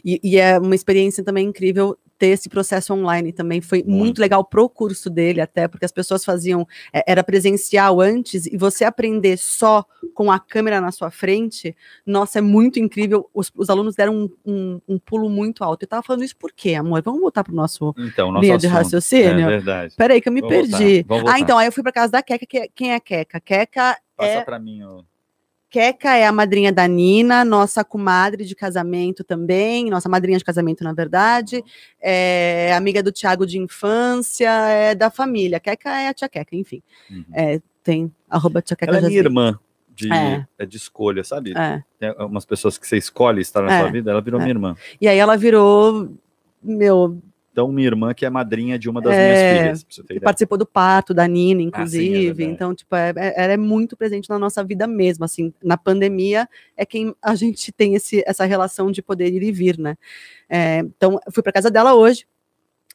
[0.04, 3.60] E, e é uma experiência também incrível ter esse processo online também.
[3.60, 4.18] Foi muito, Muito.
[4.18, 6.66] legal pro curso dele, até, porque as pessoas faziam.
[6.92, 9.84] é, Era presencial antes, e você aprender só
[10.14, 13.28] com a câmera na sua frente, nossa, é muito incrível.
[13.34, 15.82] Os, os alunos deram um, um- um pulo muito alto.
[15.82, 17.02] Eu tava falando isso por quê, amor?
[17.02, 19.44] Vamos voltar pro nosso Então, nosso linha de raciocínio?
[19.44, 19.94] É verdade.
[19.96, 21.04] Peraí, que eu me voltar, perdi.
[21.28, 22.46] ah, então, aí eu fui pra casa da Queca.
[22.46, 23.38] que- Quem é Queca?
[23.40, 25.04] Queca Passa é, pra mim o.
[25.74, 30.84] Queca é a madrinha da Nina, nossa comadre de casamento também, nossa madrinha de casamento,
[30.84, 31.64] na verdade.
[32.00, 35.58] É amiga do Tiago de infância, é da família.
[35.58, 36.80] Queca é a tia Queca, enfim.
[37.10, 37.24] Uhum.
[37.34, 39.58] É, tem arroba tia Queca Ela é minha irmã
[39.92, 40.46] de, É.
[40.60, 41.52] é de escolha, sabe?
[41.58, 41.82] É.
[41.98, 43.80] Tem umas pessoas que você escolhe estar na É.
[43.80, 44.44] sua vida, ela virou É.
[44.44, 44.76] minha irmã.
[45.00, 46.08] E aí ela virou,
[46.62, 47.20] meu,
[47.54, 50.06] Então, minha irmã que é madrinha de uma das É, minhas filhas, pra você ter
[50.08, 50.24] que ideia.
[50.24, 52.42] participou do parto da Nina, Ah, sim, é inclusive.
[52.42, 55.24] então, tipo, é, é- ela é muito presente na nossa vida mesmo.
[55.24, 59.52] Assim, na pandemia é quem a gente tem esse, essa relação de poder ir e
[59.52, 59.96] vir, né?
[60.48, 62.26] É, então, eu fui para casa dela hoje.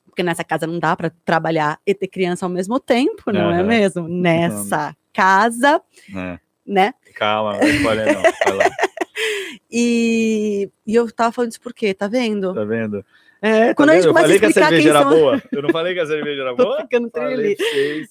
[0.05, 3.59] Porque nessa casa não dá para trabalhar e ter criança ao mesmo tempo, não é
[3.59, 3.63] Aham.
[3.63, 4.07] mesmo?
[4.09, 5.81] Nessa casa,
[6.13, 6.37] É.
[6.67, 6.93] né?
[7.15, 8.23] Calma, não escolhe não.
[8.43, 8.65] Vai lá,
[9.71, 11.93] E, e eu tava falando isso por quê?
[11.93, 12.53] Tá vendo?
[12.53, 13.05] tá vendo?
[13.41, 15.43] É, Quando tá a gente começa a falei que a explicar cerveja era são- boa.
[15.51, 16.81] Eu não falei que a cerveja era Tô boa?
[16.81, 17.57] ficando Falei.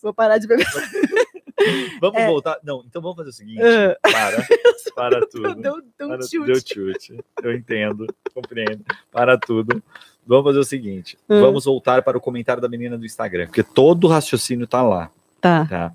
[0.02, 0.66] Vou parar de beber.
[2.00, 2.26] Vamos É.
[2.26, 2.58] voltar.
[2.62, 3.60] Não, então vamos fazer o seguinte.
[3.62, 3.96] Ah.
[4.00, 4.46] Para.
[4.94, 5.54] Para tudo.
[5.56, 6.46] Deu, deu um Para- tilt.
[6.46, 7.18] Deu chute.
[7.42, 8.84] Eu entendo, compreendo.
[9.10, 9.82] Para tudo.
[10.26, 11.18] Vamos fazer o seguinte.
[11.28, 11.40] Hum.
[11.40, 15.10] Vamos voltar para o comentário da menina do Instagram, porque todo o raciocínio tá lá,
[15.40, 15.66] Tá.
[15.66, 15.92] tá?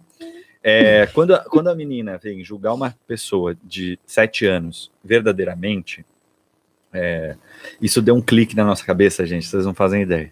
[0.62, 6.06] É, quando, a, quando a menina vem julgar uma pessoa de sete anos verdadeiramente,
[6.94, 7.36] é,
[7.82, 10.32] isso deu um clique na nossa cabeça, gente, vocês não fazem ideia.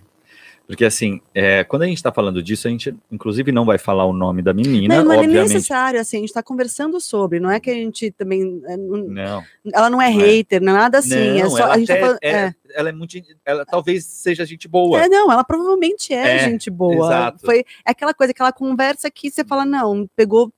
[0.68, 4.06] Porque assim, é, quando a gente tá falando disso, a gente inclusive não vai falar
[4.06, 5.54] o nome da menina, Não, não é obviamente.
[5.54, 8.62] necessário, assim, a gente tá conversando sobre, não é que a gente também.
[8.66, 9.44] é, não-.
[9.74, 10.26] Ela não é Não é.
[10.26, 11.40] hater, não é nada assim.
[11.40, 12.20] é Não, só, ela a gente tá falando.
[12.22, 12.56] é- É.
[12.74, 15.04] ela é muito, ela talvez seja gente boa.
[15.04, 17.06] É, não, ela provavelmente é, É, gente boa.
[17.06, 17.40] exato.
[17.46, 20.54] Foi é aquela coisa, aquela conversa que você fala, não, pegou.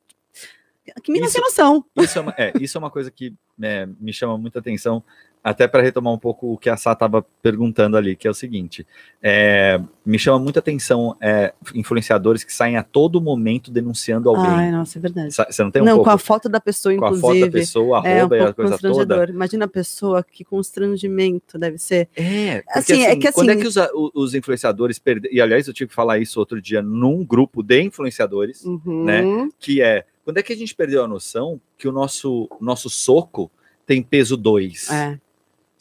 [1.01, 1.83] Que mina sem noção.
[1.97, 5.01] Isso é uma, é, isso é uma coisa que é, me chama muita atenção,
[5.43, 8.33] até para retomar um pouco o que a Sá estava perguntando ali, que é o
[8.33, 8.87] seguinte:
[9.21, 14.45] é, me chama muita atenção é, influenciadores que saem a todo momento denunciando alguém.
[14.45, 15.33] Ai, nossa, é verdade.
[15.33, 17.39] Você não tem um não, pouco com a foto da pessoa, com a inclusive.
[17.41, 19.17] foto da pessoa, é um arroba e a coisa constrangedor.
[19.19, 19.31] toda?
[19.31, 22.07] Imagina a pessoa, que constrangimento deve ser.
[22.15, 23.75] É, porque Assim, assim, é que quando é assim- que os,
[24.13, 25.35] os influenciadores perderam.
[25.35, 29.03] E aliás, eu tive que falar isso outro dia num grupo de influenciadores, Uhum.
[29.03, 29.49] Né?
[29.59, 33.51] que é quando é que a gente perdeu a noção que o nosso, nosso soco
[33.85, 34.89] tem peso 2?
[34.89, 35.19] É.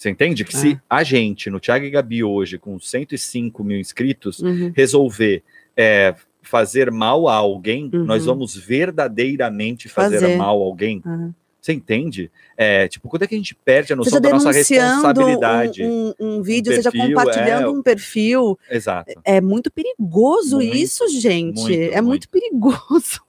[0.03, 0.45] Você entende?
[0.45, 4.73] Que se a gente, no Thiago e Gabi hoje, com 105 mil inscritos, Uhum.
[4.75, 5.45] resolver
[5.77, 6.13] é,
[6.43, 8.05] fazer mal a alguém, Uhum.
[8.05, 10.37] nós vamos verdadeiramente fazer, Fazer.
[10.37, 11.01] mal a alguém.
[11.07, 11.33] Uhum.
[11.63, 12.29] Você entende?
[12.57, 15.85] É, tipo, quando é que a gente perde a Seja noção da nossa responsabilidade?
[15.85, 17.69] um, um, um vídeo, Um seja perfil, compartilhando é.
[17.69, 18.59] um perfil.
[18.69, 19.13] Exato.
[19.25, 21.61] É muito perigoso Muito, isso, gente.
[21.61, 22.29] muito, é muito, muito.
[22.29, 23.21] perigoso.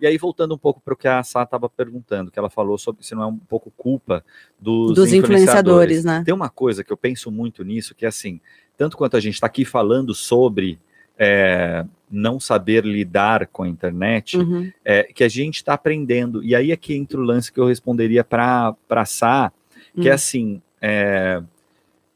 [0.00, 2.76] E aí, voltando um pouco para o que a Sá estava perguntando, que ela falou
[2.76, 4.24] sobre se não é um pouco culpa
[4.58, 6.22] dos, Dos influenciadores, né?
[6.24, 8.40] Tem uma coisa que eu penso muito nisso, que é assim,
[8.76, 10.80] tanto quanto a gente está aqui falando sobre
[11.22, 14.72] é, não saber lidar com a internet, Uhum.
[14.82, 16.42] é, que a gente está aprendendo.
[16.42, 19.52] E aí é que entra o lance que eu responderia para a Sá,
[19.94, 20.14] que é Hum.
[20.14, 21.42] assim, é,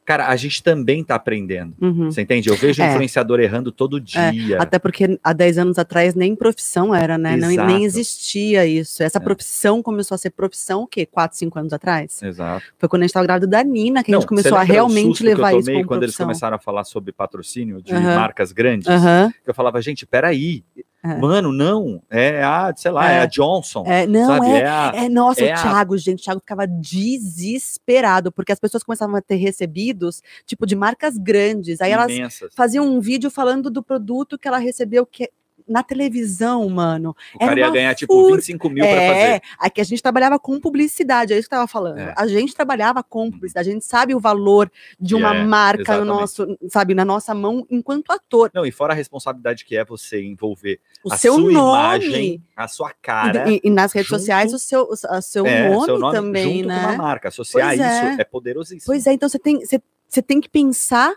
[0.05, 1.75] cara, a gente também está aprendendo.
[1.81, 2.11] Uhum.
[2.11, 2.49] Você entende?
[2.49, 2.90] Eu vejo É.
[2.90, 4.61] influenciador errando todo dia.
[4.61, 7.37] Até porque há 10 anos atrás nem profissão era, né?
[7.37, 9.03] Não, nem existia isso.
[9.03, 9.21] Essa É.
[9.21, 11.07] profissão começou a ser profissão o quê?
[11.07, 12.23] 4, 5 anos atrás?
[12.23, 12.64] Exato.
[12.79, 15.07] Foi quando a gente estava grávida da Nina que a gente Não, começou a realmente
[15.09, 16.27] susto que eu levar isso tomei como quando eles profissão.
[16.27, 18.14] começaram a falar sobre patrocínio de Aham.
[18.17, 20.62] marcas grandes, que eu falava, gente, peraí,
[21.05, 21.19] É.
[21.19, 23.21] mano, não, é a, sei lá, é, É.
[23.21, 24.93] a Johnson, É, não, sabe, é, é a...
[24.95, 29.14] É, nossa, é o a- Thiago, gente, o Thiago ficava desesperado, porque as pessoas começavam
[29.17, 31.81] a ter recebidos, tipo, de marcas grandes.
[31.81, 32.53] Aí elas imensas.
[32.55, 35.29] faziam um vídeo falando do produto que ela recebeu que
[35.66, 37.16] na televisão, mano.
[37.35, 39.42] O cara ia ganhar, tipo, fur- 25 mil pra É, fazer.
[39.59, 41.98] aqui a gente trabalhava com publicidade, é isso que eu tava falando.
[41.98, 42.14] É.
[42.16, 46.05] A gente trabalhava com publicidade, a gente sabe o valor de uma É, marca no
[46.05, 48.50] nosso, sabe, na nossa mão enquanto ator.
[48.55, 51.53] Não, e fora a responsabilidade que é você envolver O a seu sua nome.
[51.53, 55.68] imagem, a sua cara, e, e nas redes junto- sociais, o seu, o seu, é,
[55.70, 56.81] nome, seu nome também, junto né?
[56.81, 57.29] com uma marca.
[57.29, 58.16] Associar isso é.
[58.20, 58.83] é, poderosíssimo.
[58.87, 61.14] Pois é, então você tem, você, você tem que pensar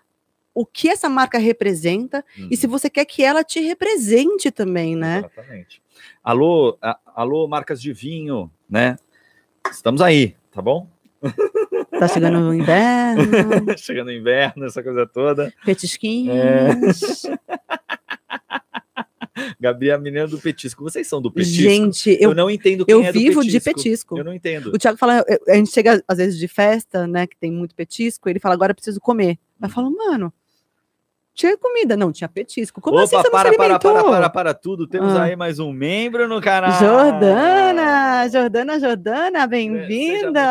[0.60, 2.48] o que essa marca representa Uhum.
[2.50, 5.20] e se você quer que ela te represente também, né?
[5.20, 5.82] Exatamente.
[6.24, 8.98] Alô, a- alô, marcas de vinho, né?
[9.72, 10.88] Estamos aí, tá bom?
[12.00, 13.24] Tá chegando o inverno,
[13.78, 15.54] Chegando o inverno, essa coisa toda.
[15.66, 16.36] petisquinhos.
[16.36, 17.38] É.
[19.60, 20.84] Gabi é a menina do petisco.
[20.84, 21.62] Vocês são do petisco?
[21.62, 23.52] Gente, eu, eu, não entendo quem eu é vivo petisco.
[23.52, 24.18] de petisco.
[24.18, 24.72] Eu não entendo.
[24.74, 28.30] O Thiago fala, a gente chega às vezes de festa, né, que tem muito petisco,
[28.30, 29.38] ele fala, agora eu preciso comer.
[29.62, 30.34] Eu falo, mano,
[31.38, 32.82] tinha comida, não, tinha petisco.
[32.82, 34.12] Como Opa, assim você para, não se para, para, alimentou?
[34.12, 34.88] para, para tudo.
[34.88, 35.22] Temos Ah.
[35.24, 36.72] aí mais um membro no canal.
[36.80, 40.42] Jordana, Jordana, Jordana, bem-vinda.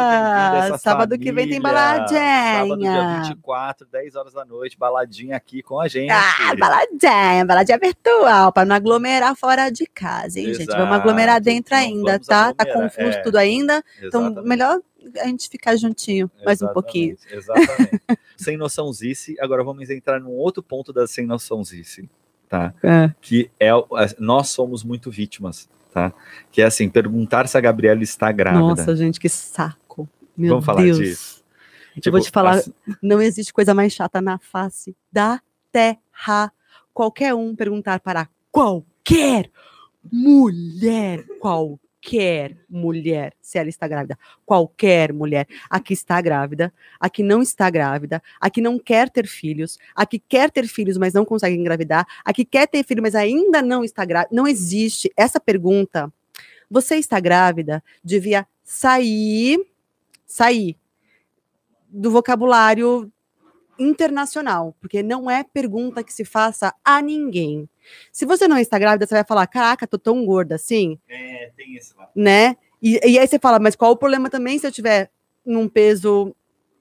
[0.64, 2.06] essa Sábado que vem tem família.
[2.06, 3.22] Sábado, dia baladinha.
[3.24, 6.12] 24, 10 horas da noite, baladinha aqui com a gente.
[6.12, 10.66] Ah, baladinha, baladinha virtual, para não aglomerar fora de casa, hein, gente?
[10.66, 12.54] Vamos Exato, aglomerar dentro não ainda, tá?
[12.54, 13.22] Tá aglomerar, confuso é.
[13.22, 14.48] tudo ainda, então Exatamente.
[14.48, 14.80] melhor
[15.18, 17.16] a gente ficar juntinho mais um pouquinho.
[17.30, 18.20] Exatamente, Exatamente.
[18.36, 19.36] sem noçãozice.
[19.40, 22.08] Agora vamos entrar num outro ponto da sem noçãozice,
[22.48, 22.74] tá?
[22.82, 23.12] É.
[23.20, 23.70] Que é
[24.18, 26.12] nós somos muito vítimas, tá?
[26.50, 28.60] Que é assim, perguntar se a Gabriela está grávida.
[28.60, 30.08] Nossa, gente, que saco.
[30.36, 30.98] Meu Vamos falar Deus.
[30.98, 31.44] disso.
[32.04, 35.40] Eu vou te falar, assim, não existe coisa mais chata na face da
[35.72, 36.52] terra.
[36.92, 39.50] Qualquer um perguntar para qualquer
[40.12, 41.24] mulher,
[42.06, 47.42] qualquer mulher, se ela está grávida, qualquer mulher, a que está grávida, a que não
[47.42, 51.24] está grávida, a que não quer ter filhos, a que quer ter filhos, mas não
[51.24, 54.34] consegue engravidar, a que quer ter filho, mas ainda não está grávida.
[54.34, 56.12] Não existe essa pergunta.
[56.70, 57.82] Você está grávida?
[58.04, 59.58] Devia sair,
[60.24, 60.76] sair
[61.88, 63.10] do vocabulário
[63.78, 67.68] internacional, porque não é pergunta que se faça a ninguém.
[68.12, 71.76] Se você não está grávida, você vai falar: caraca, tô tão gorda assim, É, tem
[71.76, 72.08] esse lá.
[72.14, 72.56] né?
[72.82, 75.10] E, e aí você fala: mas qual o problema também se eu tiver
[75.44, 76.34] num peso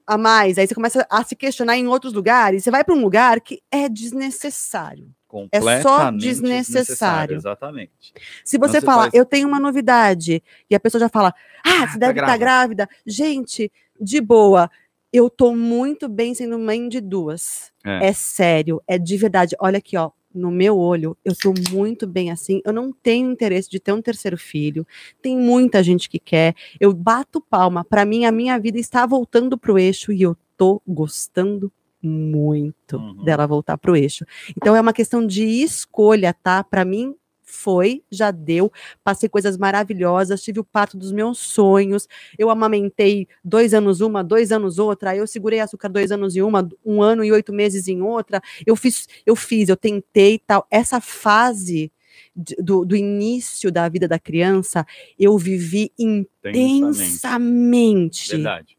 [0.06, 0.58] a mais?
[0.58, 2.62] Aí você começa a se questionar em outros lugares.
[2.64, 5.08] Você vai para um lugar que é desnecessário.
[5.28, 7.36] Completamente desnecessário.
[7.36, 8.12] Exatamente.
[8.44, 11.82] Se você você falar, faz- eu tenho uma novidade, e a pessoa já fala, ah,
[11.82, 12.88] Ah, você tá deve estar grávida.
[13.04, 14.70] Gente, de boa,
[15.16, 17.72] eu tô muito bem sendo mãe de duas.
[17.84, 18.08] É.
[18.08, 19.56] É, sério, é de verdade.
[19.60, 22.60] Olha aqui, ó, no meu olho, eu tô muito bem assim.
[22.64, 24.86] Eu não tenho interesse de ter um terceiro filho.
[25.22, 26.54] Tem muita gente que quer.
[26.78, 27.84] Eu bato palma.
[27.84, 33.24] Pra mim, a minha vida está voltando pro eixo e eu tô gostando muito Uhum.
[33.24, 34.24] dela voltar pro eixo.
[34.56, 36.62] Então é uma questão de escolha, tá?
[36.62, 37.14] Pra mim
[37.46, 38.70] foi, já deu.
[39.02, 42.08] Passei coisas maravilhosas, tive o parto dos meus sonhos.
[42.36, 45.16] Eu amamentei dois anos uma, dois anos outra.
[45.16, 48.42] Eu segurei açúcar dois anos em uma, um ano e oito meses em outra.
[48.66, 50.66] Eu fiz, eu fiz, eu tentei tal.
[50.70, 51.92] Essa fase
[52.34, 54.84] do, do início da vida da criança,
[55.18, 56.58] eu vivi Intensamente.
[56.58, 58.30] intensamente.
[58.32, 58.76] Verdade.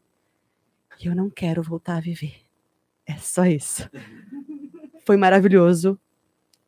[1.00, 2.34] E eu não quero voltar a viver.
[3.06, 3.88] É só isso.
[5.06, 5.98] Foi maravilhoso.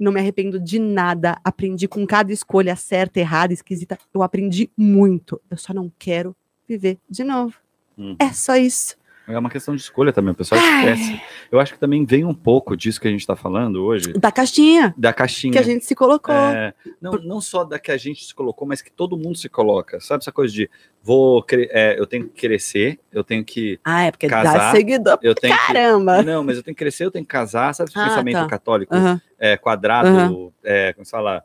[0.01, 1.39] Não me arrependo de nada.
[1.45, 3.99] Aprendi com cada escolha certa, errada, esquisita.
[4.15, 5.41] Eu aprendi muito.
[5.51, 6.35] Eu só não quero
[6.67, 7.55] viver de novo.
[7.99, 8.17] Uhum.
[8.19, 8.97] É só isso.
[9.31, 10.75] É uma questão de escolha também, o pessoal Ai.
[10.95, 11.21] esquece.
[11.51, 14.31] Eu acho que também vem um pouco disso que a gente está falando hoje, Da
[14.33, 15.53] caixinha da caixinha.
[15.53, 16.35] que a gente se colocou.
[16.35, 19.49] É, não, não só da que a gente se colocou, mas que todo mundo se
[19.49, 20.01] coloca.
[20.01, 20.69] Sabe essa coisa de
[21.03, 23.79] vou é, eu tenho que crescer, eu tenho que.
[23.85, 25.19] Ah, é porque dá casar, seguidor.
[25.23, 25.73] Eu tenho que.
[25.73, 26.23] Caramba!
[26.23, 27.75] Não, mas eu tenho que crescer, eu tenho que casar.
[27.75, 28.47] Sabe esse Ah, pensamento tá.
[28.47, 29.21] católico Aham.
[29.39, 30.09] é, quadrado?
[30.09, 30.49] Aham.
[30.63, 31.43] É, como se fala?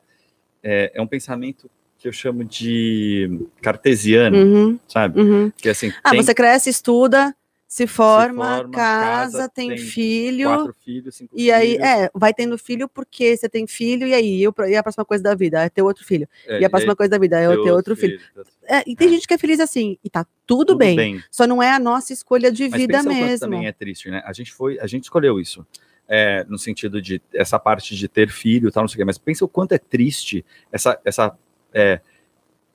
[0.63, 5.19] É, é um pensamento que eu chamo de cartesiano, Uhum, sabe?
[5.21, 5.51] uhum.
[5.57, 7.35] Que assim, Ah, tem você cresce, estuda,
[7.75, 10.47] se forma, forma, casa, casa, tem, tem filho.
[10.47, 11.83] quatro filhos, cinco E aí, filhos.
[11.85, 15.21] é, vai tendo filho porque você tem filho, e aí, e e a próxima coisa
[15.21, 16.25] da vida é ter outro filho.
[16.47, 18.17] É, e a próxima coisa da vida é ter outro filho.
[18.63, 19.11] É, e tem É.
[19.11, 22.49] gente que é feliz assim, e tá tudo, bem, Só não é a nossa escolha
[22.49, 23.39] de Mas vida mesmo.
[23.39, 24.23] também é triste, né?
[24.25, 25.67] A gente foi, a gente escolheu isso.
[26.07, 29.03] é, no sentido de essa parte de ter filho e tal, não sei o quê,
[29.05, 31.35] mas pensa o quanto é triste essa, essa,
[31.73, 31.99] é,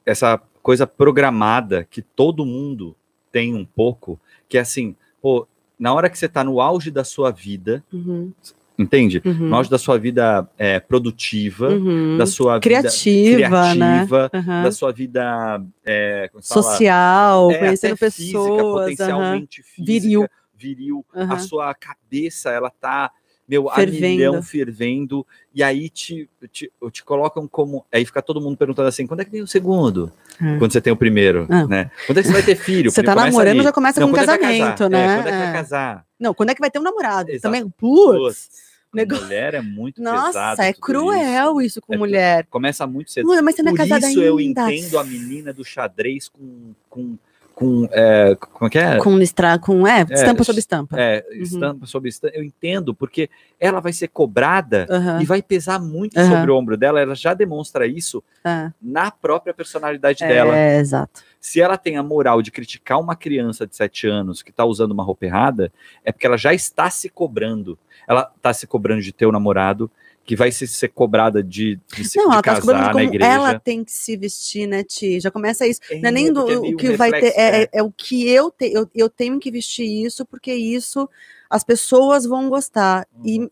[0.05, 2.95] essa coisa programada que todo mundo
[3.33, 5.47] tem um pouco, que é assim, pô,
[5.79, 8.33] na hora que você tá no auge da sua vida, Uhum,
[8.79, 9.23] entende?
[9.25, 12.19] uhum, No auge da sua vida é, produtiva, uhum.
[12.19, 14.05] da sua vida Criativa, né?
[14.05, 14.63] criativa, Aham.
[14.65, 16.43] da sua vida é, fala?
[16.63, 18.61] Social, É, conhecendo física, pessoas.
[18.61, 20.29] aham, potencialmente física, Viril.
[20.55, 21.07] viril.
[21.15, 23.11] A sua cabeça, ela tá,
[23.51, 24.07] meu, a Fervendo.
[24.07, 27.85] milhão fervendo, e aí te, te, te colocam como.
[27.93, 30.13] Aí fica todo mundo perguntando assim: quando é que vem o segundo?
[30.41, 30.57] É.
[30.57, 31.67] Quando você tem o primeiro, Ah.
[31.67, 31.91] né?
[32.07, 32.91] Quando é que você vai ter filho?
[32.93, 33.65] Você tá namorando, aí.
[33.65, 34.91] já começa Não, com um é casamento, casar?
[34.91, 35.05] né?
[35.05, 35.53] É, quando é que vai É.
[35.53, 36.07] casar?
[36.19, 37.29] Não, quando é que vai ter um namorado?
[37.31, 37.43] Exato.
[37.43, 38.49] Também, putz,
[38.95, 40.17] negócio- mulher é muito pesado.
[40.33, 42.47] nossa, é tudo cruel isso, com É mulher.
[42.49, 43.27] Começa muito cedo.
[43.27, 46.73] Mano, mas você não é Por casada isso eu entendo a menina do xadrez com.
[46.89, 47.19] com,
[47.61, 48.97] com é, como é que é?
[48.97, 50.99] Com, listra, com é, estampa sobre estampa.
[50.99, 51.43] É, Uhum.
[51.43, 52.35] estampa sobre estampa.
[52.35, 53.29] Eu entendo, porque
[53.61, 56.31] ela vai ser cobrada Aham, e vai pesar muito Aham.
[56.31, 56.99] sobre o ombro dela.
[56.99, 58.71] Ela já demonstra isso é.
[58.81, 60.57] na própria personalidade dela.
[60.57, 61.23] É, exato.
[61.39, 64.93] Se ela tem a moral de criticar uma criança de 7 anos que está usando
[64.93, 65.71] uma roupa errada,
[66.03, 67.79] é porque ela já está se cobrando.
[68.09, 69.91] Ela está se cobrando de ter o namorado,
[70.25, 72.93] que vai se ser cobrada de, de, se, Não, de ela tá se cobrando casar
[72.93, 73.33] de na como igreja.
[73.33, 75.19] ela tem que se vestir, né, Ti?
[75.21, 75.81] Já começa isso.
[76.01, 77.63] Não é nem do porque o que vai ter, reflexo, é, né?
[77.65, 81.09] é- é o que eu, te, eu, eu tenho que vestir isso, porque isso
[81.49, 83.09] as pessoas vão gostar.
[83.17, 83.27] Uhum.
[83.27, 83.51] E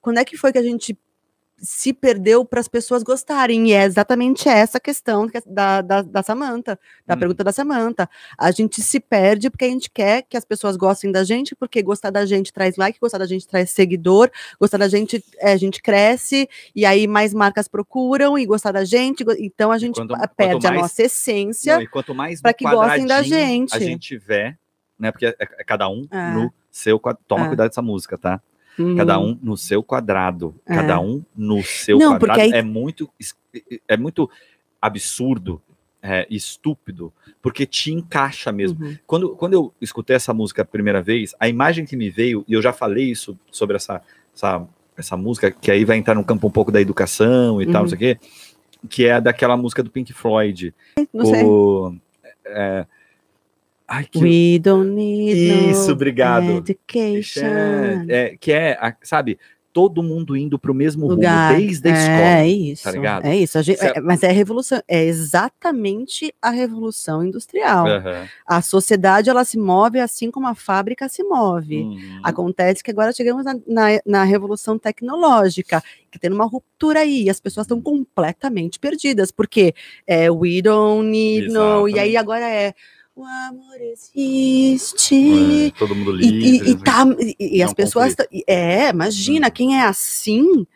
[0.00, 0.98] quando é que foi que a gente
[1.60, 3.68] se perdeu para as pessoas gostarem?
[3.68, 7.18] E é exatamente essa questão que- da, da, da Samantha, da Hum.
[7.18, 8.08] pergunta da Samantha.
[8.38, 11.82] A gente se perde porque a gente quer que as pessoas gostem da gente, porque
[11.82, 15.56] gostar da gente traz like, gostar da gente traz seguidor, gostar da gente, é, a
[15.56, 19.24] gente cresce, e aí mais marcas procuram e gostar da gente.
[19.38, 21.74] Então a gente quanto- pa- quanto perde a mais- nossa essência.
[22.14, 23.74] Mais no que gostem da gente.
[23.74, 24.56] a gente tiver,
[24.98, 25.10] né?
[25.10, 26.30] Porque é, é cada um É.
[26.32, 27.00] no seu.
[27.26, 27.48] Toma É.
[27.48, 28.40] cuidado dessa música, tá?
[28.96, 29.30] Cada Uhum.
[29.30, 30.54] um no seu quadrado.
[30.66, 30.74] É.
[30.74, 32.40] Cada um no seu Não, quadrado.
[32.40, 33.36] aí- É muito es-
[33.88, 34.30] é muito
[34.80, 35.60] absurdo,
[36.00, 37.12] é, estúpido,
[37.42, 38.84] porque te encaixa mesmo.
[38.84, 38.96] Uhum.
[39.06, 42.52] Quando, quando eu escutei essa música a primeira vez, a imagem que me veio, e
[42.52, 44.00] eu já falei isso sobre essa,
[44.34, 44.64] essa,
[44.96, 47.80] essa música, que aí vai entrar no campo um pouco da educação e tal, Uhum.
[47.82, 48.18] não sei o quê,
[48.88, 50.72] que é daquela música do Pink Floyd.
[51.12, 51.42] Não sei.
[51.44, 51.94] o,
[52.46, 52.86] é,
[53.88, 56.50] ai, que, We don't need Isso, no obrigado.
[56.58, 57.42] education.
[58.08, 59.38] é, que é, sabe,
[59.72, 61.52] todo mundo indo pro mesmo lugar.
[61.52, 62.38] rumo, desde a escola.
[62.40, 62.82] É isso.
[62.84, 63.24] tá ligado?
[63.26, 63.62] É isso.
[63.62, 67.86] gente- é- mas é a revolução, é exatamente a revolução industrial.
[67.86, 68.26] Aham.
[68.46, 71.82] A sociedade ela se move assim como a fábrica se move.
[71.82, 72.20] Uhum.
[72.24, 77.38] Acontece que agora chegamos na, na- na revolução tecnológica, que tem uma ruptura aí, as
[77.38, 79.74] pessoas estão completamente perdidas, porque
[80.06, 82.74] é we don't need no, e aí agora é
[83.20, 85.66] o amor existe.
[85.66, 86.70] É, todo mundo E, e- livre.
[86.70, 88.14] e tá, e, e É as pessoas.
[88.46, 89.50] É, imagina, Hum.
[89.50, 90.66] quem é assim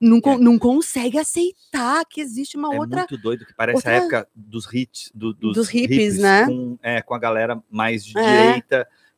[0.00, 0.36] não, É.
[0.38, 2.98] não consegue aceitar que existe uma É outra.
[2.98, 6.44] muito doido que parece outra- a época dos hits, do- dos, Dos hippies, né?
[6.46, 8.60] Com, é, com a galera mais de É.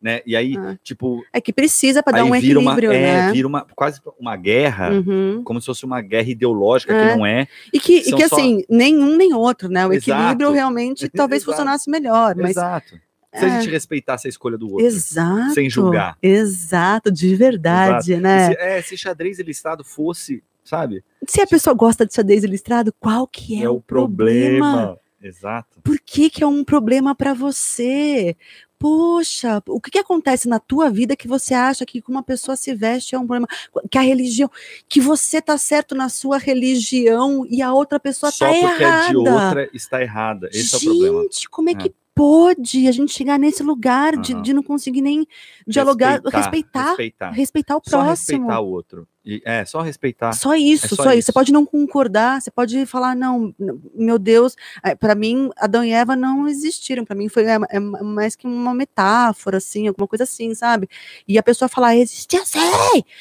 [0.00, 0.20] né?
[0.24, 0.76] E aí, Ah.
[0.82, 3.32] tipo, É que precisa para dar um vira uma, equilíbrio, é, né?
[3.32, 5.42] vira uma quase uma guerra, Uhum.
[5.44, 7.10] como se fosse uma guerra ideológica É.
[7.10, 7.46] que não é.
[7.72, 9.86] E que, e que só- assim, nenhum nem outro, né?
[9.86, 10.10] O Exato.
[10.20, 11.52] equilíbrio realmente talvez Exato.
[11.56, 12.50] funcionasse melhor, mas.
[12.50, 12.94] Exato.
[13.34, 13.60] Se a é.
[13.60, 14.86] gente respeitasse a escolha do outro.
[14.86, 15.52] Exato.
[15.52, 16.16] sem julgar.
[16.22, 18.48] Exato, de verdade, né?
[18.52, 21.04] Se, é, se xadrez ilustrado fosse, sabe?
[21.26, 24.96] Se a pessoa gosta de xadrez ilustrado, qual que é, o problema?
[25.22, 25.80] Exato.
[25.82, 28.36] Por que, que é um problema para você?
[28.78, 32.72] Poxa, o que, que acontece na tua vida que você acha que uma pessoa se
[32.74, 33.48] veste é um problema?
[33.90, 34.48] Que a religião,
[34.88, 39.04] que você tá certo na sua religião e a outra pessoa Só tá porque errada.
[39.06, 40.48] é de outra está errada.
[40.52, 41.24] Esse é o Gente, problema.
[41.50, 41.74] como é É.
[41.76, 44.42] que pode a gente chegar nesse lugar de, Aham.
[44.42, 45.24] de não conseguir nem
[45.66, 47.30] dialogar, respeitar, Respeitar.
[47.30, 48.08] respeitar o Só próximo?
[48.10, 49.06] respeitar o outro.
[49.30, 50.32] E, é, só respeitar.
[50.32, 51.18] Só isso, É só só, isso.
[51.18, 51.26] isso.
[51.26, 53.54] Você pode não concordar, você pode falar, não,
[53.94, 54.56] meu Deus,
[54.98, 58.72] para mim, Adão e Eva não existiram, para mim foi é, é mais que uma
[58.72, 60.88] metáfora, assim, alguma coisa assim, sabe?
[61.28, 62.58] E a pessoa falar, existe assim!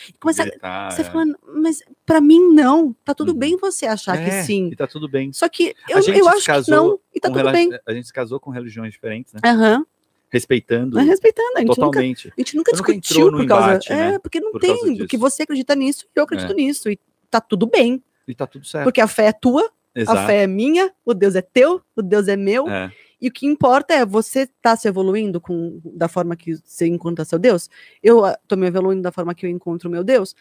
[0.08, 1.04] E começa, gritar, você é.
[1.04, 3.38] fala, mas para mim não, tá tudo Uhum.
[3.38, 4.70] bem você achar que É, sim.
[4.72, 5.34] E tá tudo bem.
[5.34, 7.70] Só que eu, eu acho que não, e tá tudo bem.
[7.86, 9.42] A gente se casou com religiões diferentes, né?
[9.44, 9.86] Aham,
[10.30, 12.28] Respeitando mas respeitando, a gente nunca totalmente.
[12.36, 13.66] A gente nunca Nunca discutiu por causa.
[13.70, 14.98] embate, é, né, porque não por tem.
[14.98, 16.56] Porque você acredita nisso e eu acredito É.
[16.56, 16.90] nisso.
[16.90, 17.00] E
[17.32, 18.04] tá tudo bem.
[18.28, 18.84] E tá tudo certo.
[18.84, 20.20] Porque a fé é tua, Exato.
[20.20, 22.68] a fé é minha, o Deus é teu, o Deus é meu.
[22.70, 22.92] É.
[23.22, 27.24] E o que importa é você tá se evoluindo com, da forma que você encontra
[27.26, 27.70] seu Deus.
[28.04, 30.36] Eu ah, tô me evoluindo da forma que eu encontro o meu Deus.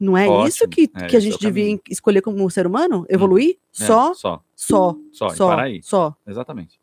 [0.00, 0.68] Não é isso Ótimo.
[0.70, 1.80] que, É, que a é gente devia caminho.
[1.90, 3.04] escolher como ser humano?
[3.08, 3.50] Evoluir?
[3.78, 4.42] É, Só, Só.
[4.56, 5.28] só, Só.
[5.30, 6.16] só, só.
[6.26, 6.80] Exatamente.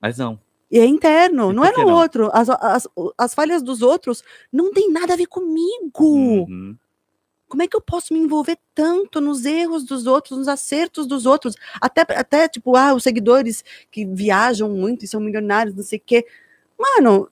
[0.00, 0.38] Mas não.
[0.70, 1.94] E é interno, não é no não?
[1.94, 2.30] outro.
[2.32, 5.88] As, as, as falhas dos outros não tem nada a ver comigo.
[5.98, 6.76] Uhum.
[7.48, 11.26] Como é que eu posso me envolver tanto nos erros dos outros, nos acertos dos
[11.26, 11.56] outros?
[11.80, 16.02] Até, até tipo, ah, os seguidores que viajam muito e são milionários, não sei o
[16.06, 16.24] quê.
[16.78, 17.28] Mano,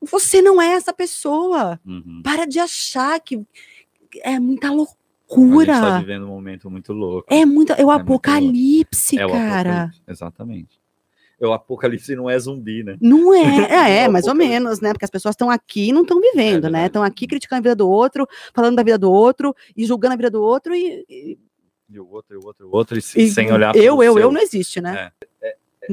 [0.00, 1.80] você não é essa pessoa.
[1.84, 2.20] Uhum.
[2.22, 3.44] Para de achar que
[4.22, 4.94] é muita A gente tá
[5.34, 5.98] loucura.
[5.98, 7.26] vivendo um momento muito louco.
[7.28, 7.72] É muita.
[7.72, 9.70] É o muito apocalipse, É o cara.
[9.70, 10.80] apocalipse, Exatamente.
[11.40, 12.96] É o apocalipse não é zumbi, né?
[13.00, 13.40] Não é,
[14.00, 14.92] é, É o mais ou menos, né?
[14.92, 16.70] Porque as pessoas estão aqui e não estão vivendo, né?
[16.70, 16.86] verdade.
[16.86, 20.16] Estão aqui criticando a vida do outro, falando da vida do outro e julgando a
[20.16, 21.38] vida do outro e, e-
[21.90, 24.04] E o outro, e o outro, e o outro, e, e sem olhar eu, pro
[24.04, 24.22] eu, seu.
[24.22, 25.12] eu não existe, né?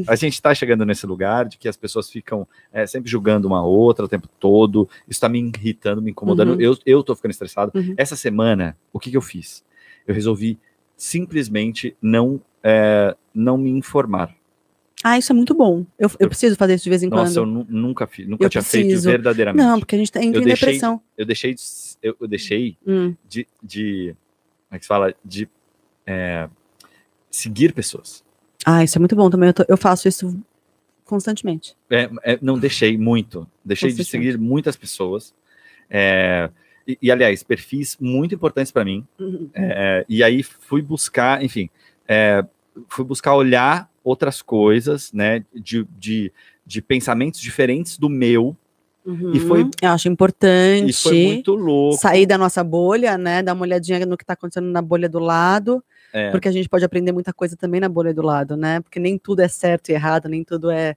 [0.07, 3.63] A gente está chegando nesse lugar de que as pessoas ficam é, sempre julgando uma
[3.63, 4.89] outra o tempo todo.
[5.01, 6.53] Isso está me irritando, me incomodando.
[6.53, 6.61] Uhum.
[6.61, 7.71] Eu, eu tô ficando estressado.
[7.75, 7.93] Uhum.
[7.95, 9.63] Essa semana, o que, que eu fiz?
[10.07, 10.57] Eu resolvi
[10.97, 14.33] simplesmente não, é, não me informar.
[15.03, 15.85] Ah, isso é muito bom.
[15.99, 17.65] Eu, eu Eu- preciso fazer isso de vez em Nossa, eu quando.
[17.69, 19.09] nu- nunca fiz, nunca Eu tinha feito preciso.
[19.09, 19.61] verdadeiramente.
[19.65, 21.01] Não, porque a gente tá- entra Eu em deixei- depressão.
[21.17, 21.61] Eu deixei, de,
[22.01, 23.13] eu, eu deixei Hum.
[23.27, 24.15] de, de,
[24.69, 25.13] como é que se fala?
[25.23, 25.49] De
[26.07, 26.49] é,
[27.29, 28.23] seguir pessoas.
[28.65, 29.47] Ah, isso é muito bom também.
[29.49, 30.39] Eu, tô- eu faço isso
[31.05, 31.75] constantemente.
[31.89, 33.45] É, é, não deixei muito.
[33.63, 35.33] Deixei de seguir muitas pessoas.
[35.89, 36.49] É,
[36.87, 39.05] e, e, aliás, perfis muito importantes para mim.
[39.19, 39.49] Uhum.
[39.53, 41.69] É, e aí fui buscar, enfim,
[42.07, 42.43] é,
[42.87, 46.31] fui buscar olhar outras coisas, né, de, de,
[46.65, 48.55] de pensamentos diferentes do meu,
[49.05, 49.33] Uhum.
[49.33, 50.89] E foi- Eu acho importante.
[50.89, 51.97] E foi muito louco.
[51.97, 53.43] sair da nossa bolha, né?
[53.43, 55.83] Dar uma olhadinha no que está acontecendo na bolha do lado,
[56.13, 56.31] É.
[56.31, 58.79] porque a gente pode aprender muita coisa também na bolha do lado, né?
[58.79, 60.95] Porque nem tudo é certo e errado, nem tudo é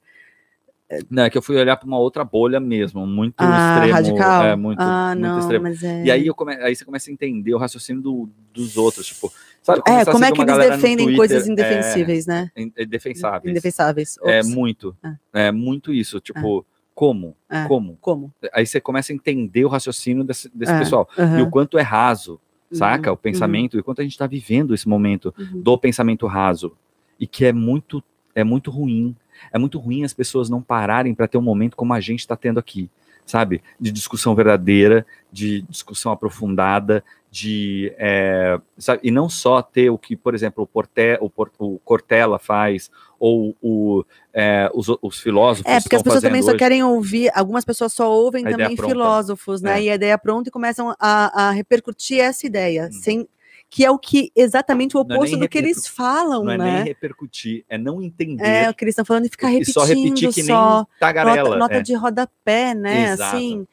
[1.10, 3.92] Não, é que eu fui olhar para uma outra bolha mesmo, muito ah, extremo.
[3.94, 4.44] radical.
[4.44, 5.62] É, muito, ah, muito não, extremo.
[5.64, 6.04] mas é.
[6.04, 6.54] E aí, eu come...
[6.54, 9.32] aí você começa a entender o raciocínio do- dos outros, tipo,
[9.62, 9.82] sabe?
[9.86, 12.50] é, como é que eles defendem Twitter, coisas indefensíveis, né?
[12.54, 13.50] É, in- é defensáveis.
[13.50, 14.16] Indefensáveis.
[14.22, 14.48] É Ops.
[14.54, 14.96] muito.
[15.32, 16.20] É muito isso.
[16.20, 16.64] Tipo,
[16.94, 17.36] como?
[17.50, 17.64] É.
[17.66, 17.98] Como?
[18.00, 18.32] Como?
[18.52, 20.78] Aí você começa a entender o raciocínio desse, desse É.
[20.78, 21.08] pessoal.
[21.18, 21.40] Aham.
[21.40, 23.10] E o quanto é raso, saca?
[23.10, 25.60] Uhum, O pensamento, e o quanto a gente está vivendo esse momento uhum.
[25.60, 26.76] do pensamento raso.
[27.18, 28.02] E que é muito,
[28.36, 29.16] é muito ruim.
[29.52, 32.36] É muito ruim as pessoas não pararem para ter um momento como a gente está
[32.36, 32.90] tendo aqui,
[33.24, 33.62] sabe?
[33.78, 37.92] De discussão verdadeira, de discussão aprofundada, de.
[37.98, 39.00] é, sabe?
[39.02, 42.90] E não só ter o que, por exemplo, o, Porte, o, Por- o Cortella faz,
[43.18, 46.58] ou o, é, os, os filósofos É, porque as pessoas também fazendo só hoje.
[46.58, 49.80] querem ouvir, algumas pessoas só ouvem A também filósofos, né?
[49.80, 49.82] É.
[49.84, 52.92] E a ideia pronta e começam a, a repercutir essa ideia, Hum.
[52.92, 53.28] sem
[53.76, 56.52] que é o que exatamente o Não é oposto nem do que eles falam, Não
[56.52, 56.82] é nem né?
[56.82, 59.84] repercutir, é não entender É, o que eles estão falando e ficar e repetindo só
[59.84, 60.76] repetir que só.
[60.76, 61.42] nem tagarela.
[61.42, 61.82] nota, nota é.
[61.82, 63.12] de rodapé, né?
[63.12, 63.36] Exato.
[63.36, 63.66] Assim.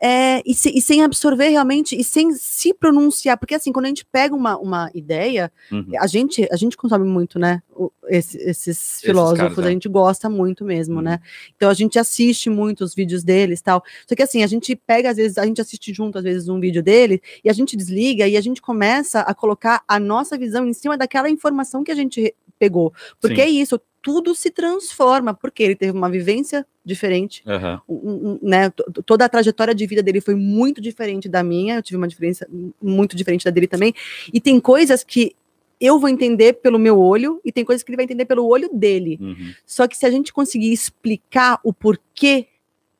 [0.00, 3.88] É, e, se- e sem absorver realmente, e sem se pronunciar, porque assim, quando a
[3.88, 5.86] gente pega uma, uma ideia, Uhum.
[5.98, 7.62] a gente, a gente consome muito, né?
[7.74, 9.68] o- esse- esses filósofos, caras, é.
[9.68, 11.02] a gente gosta muito mesmo, Uhum.
[11.02, 11.20] né?
[11.56, 13.82] Então a gente assiste muito os vídeos deles tal.
[14.08, 16.58] Só que assim, a gente pega, às vezes, a gente assiste junto, às vezes, um
[16.58, 20.66] vídeo dele, e a gente desliga e a gente começa a colocar a nossa visão
[20.66, 22.92] em cima daquela informação que a gente pegou.
[23.20, 23.42] Porque Sim.
[23.42, 27.80] é isso, tudo se transforma, porque ele teve uma vivência diferente Aham.
[27.88, 31.76] um- um- né, to- toda a trajetória de vida dele foi muito diferente da minha,
[31.76, 32.46] eu tive uma diferença
[32.80, 33.92] muito diferente da dele também,
[34.32, 35.34] e tem coisas que
[35.80, 38.68] eu vou entender pelo meu olho, e tem coisas que ele vai entender pelo olho
[38.72, 39.16] dele.
[39.20, 39.52] Uhum.
[39.66, 42.46] Só que se a gente conseguir explicar o porquê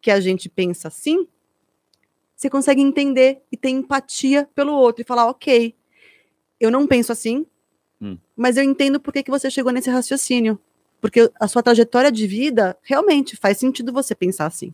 [0.01, 1.26] que a gente pensa assim,
[2.36, 5.74] você consegue entender e ter empatia pelo outro, e falar, ok,
[6.61, 7.46] eu não penso assim,
[8.01, 8.16] Hum.
[8.36, 10.57] mas eu entendo por que, que você chegou nesse raciocínio.
[11.01, 14.72] Porque a sua trajetória de vida realmente faz sentido você pensar assim.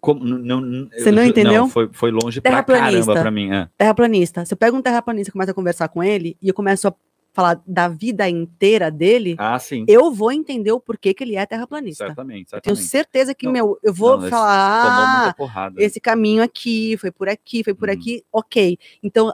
[0.00, 1.68] Como, não, não, Você não entendeu?
[1.68, 3.52] foi, foi longe pra caramba pra mim.
[3.52, 3.68] É.
[3.76, 4.44] terraplanista.
[4.46, 6.94] Se eu pego um terraplanista e começo a conversar com ele e eu começo a
[7.34, 9.84] falar da vida inteira dele, Ah, sim.
[9.86, 12.06] eu vou entender o porquê que ele é terraplanista.
[12.06, 12.88] Certamente, Eu tenho certamente.
[12.88, 15.82] certeza que, Não, meu, eu vou não, falar, ah, muita porrada.
[15.82, 17.94] esse caminho aqui, foi por aqui, foi por Uhum.
[17.94, 18.78] aqui, ok.
[19.02, 19.32] Então,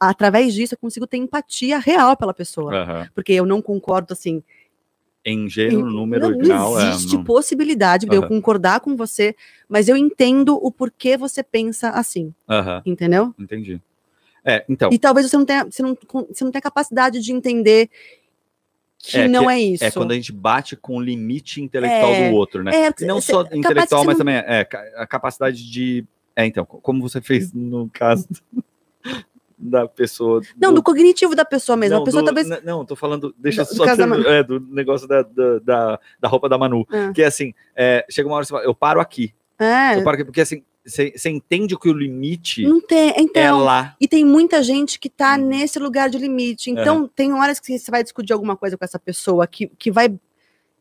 [0.00, 2.74] através disso, eu consigo ter empatia real pela pessoa.
[2.74, 3.08] Aham.
[3.14, 4.42] Porque eu não concordo, assim,
[5.24, 6.72] Em gênero, Não- número não, original.
[6.74, 9.34] não é, existe não- possibilidade de eu concordar com você,
[9.68, 13.34] mas eu entendo o porquê você pensa assim, Aham, entendeu?
[13.38, 13.80] entendi.
[14.44, 15.98] É, então, E talvez você não tenha, você não,
[16.30, 17.90] você não tenha capacidade de entender
[18.98, 19.84] que É, que- não é isso.
[19.84, 22.70] é quando a gente bate com o limite intelectual É, do outro, né?
[22.74, 24.66] É, não cê- só intelectual, que mas você também é,
[24.96, 26.06] a capacidade de.
[26.34, 28.26] É, então, co- como você fez no caso
[29.58, 30.40] da pessoa.
[30.56, 31.96] Não, do cognitivo da pessoa mesmo.
[31.96, 32.48] Não, a pessoa do- talvez.
[32.48, 33.34] n- Não, tô falando.
[33.38, 34.26] Deixa Do- do só Manu.
[34.28, 36.86] é, do negócio da, da, da, da roupa da Manu.
[36.90, 37.10] Ah.
[37.12, 39.34] Que é assim: é, chega uma hora você fala, eu paro aqui.
[39.58, 43.10] É, Eu paro aqui, porque assim, você entende que o limite não tem.
[43.10, 43.58] é Então.
[43.64, 43.94] lá.
[44.00, 45.46] E tem muita gente que tá Uhum.
[45.48, 46.70] nesse lugar de limite.
[46.70, 50.14] Então, tem horas que você vai discutir alguma coisa com essa pessoa que, que vai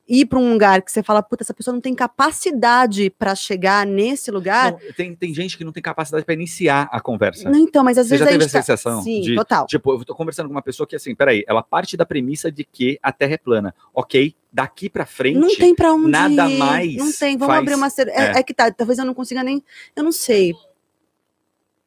[0.07, 3.85] ir para um lugar que você fala, puta, essa pessoa não tem capacidade para chegar
[3.85, 4.71] nesse lugar.
[4.71, 7.49] Não, tem, tem gente que não tem capacidade para iniciar a conversa.
[7.49, 9.35] Não, então, mas às Você vezes já a teve gente essa tá- sensação Sim, de-
[9.35, 9.65] total.
[9.67, 12.63] Tipo, eu tô conversando com uma pessoa que, assim, peraí, ela parte da premissa de
[12.63, 13.75] que a Terra é plana.
[13.93, 15.37] Ok, daqui pra frente.
[15.39, 16.57] Não tem pra onde nada ir.
[16.57, 17.37] mais Não tem.
[17.37, 17.87] Vamos faz- abrir uma.
[17.87, 18.39] É, é.
[18.39, 18.71] é que tá.
[18.71, 19.63] Talvez eu não consiga nem.
[19.95, 20.53] Eu não sei.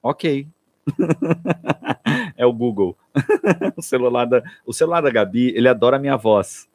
[0.02, 0.46] Ok.
[2.36, 2.96] é o Google.
[3.76, 6.68] o, celular da, o celular da Gabi, ele adora a minha voz.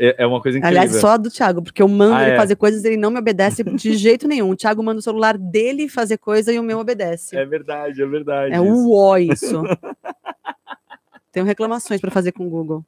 [0.00, 0.78] É, é uma coisa incrível.
[0.80, 2.36] Aliás, só a do Thiago, porque eu mando Ah, ele é.
[2.36, 4.50] fazer coisas ele não me obedece de jeito nenhum.
[4.50, 7.36] O Thiago manda o celular dele fazer coisa e o meu obedece.
[7.36, 8.54] É verdade, é verdade.
[8.54, 9.62] É o ó isso.
[11.32, 12.84] Tenho reclamações pra fazer com o Google.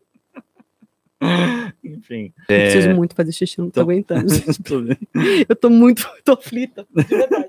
[1.85, 2.33] Enfim.
[2.49, 4.27] Eu É, preciso muito fazer xixi, não tô Então- aguentando.
[5.15, 5.45] bem.
[5.49, 7.49] Eu tô muito, tô aflita, de verdade.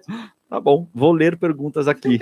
[0.49, 2.19] Tá bom, vou ler perguntas aqui.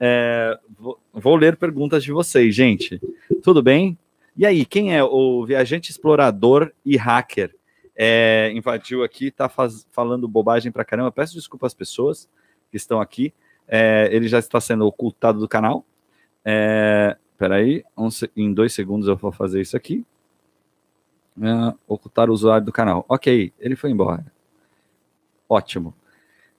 [0.00, 3.00] É, vou, vou ler perguntas de vocês, gente.
[3.42, 3.96] Tudo bem?
[4.36, 7.54] E aí, quem é o viajante explorador e hacker?
[7.96, 11.10] É, invadiu aqui, tá faz- falando bobagem pra caramba.
[11.10, 12.28] Peço desculpa às pessoas
[12.70, 13.32] que estão aqui.
[13.66, 15.84] É, ele já está sendo ocultado do canal.
[16.44, 20.04] É, peraí, um em dois segundos eu vou fazer isso aqui.
[21.40, 23.04] É, ocultar o usuário do canal.
[23.08, 24.24] Ok, ele foi embora.
[25.48, 25.94] Ótimo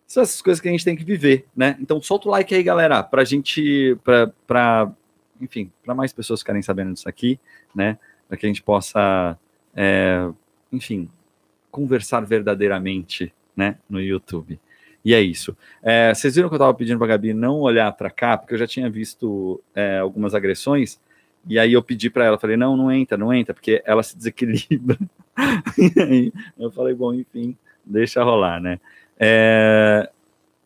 [0.08, 1.78] são essas coisas que a gente tem que viver, né?
[1.82, 4.92] Então solta o like aí, galera, pra gente, pra, pra
[5.42, 7.40] enfim, para mais pessoas ficarem sabendo disso aqui,
[7.74, 7.98] né?
[8.28, 9.38] Para que a gente possa,
[9.76, 10.30] é,
[10.72, 11.10] enfim,
[11.72, 14.60] conversar verdadeiramente né, no YouTube.
[15.04, 15.56] E é isso.
[15.82, 18.58] É, vocês viram que eu estava pedindo para Gabi não olhar para cá, porque eu
[18.58, 21.00] já tinha visto é, algumas agressões,
[21.48, 24.18] e aí eu pedi para ela, falei, não, não entra, não entra, porque ela se
[24.18, 24.98] desequilibra.
[25.78, 28.80] e aí eu falei, bom, enfim, deixa rolar, né?
[29.18, 30.10] É,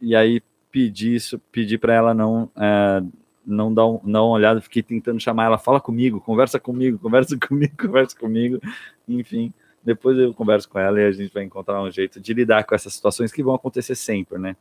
[0.01, 0.41] e aí
[0.71, 3.03] pedi isso, pedi para ela não é,
[3.51, 7.37] não dar, um, não uma olhada, fiquei tentando chamar ela, fala comigo, conversa comigo, conversa
[7.39, 8.59] comigo, conversa comigo,
[9.07, 12.63] enfim, depois eu converso com ela e a gente vai encontrar um jeito de lidar
[12.63, 14.55] com essas situações que vão acontecer sempre, né?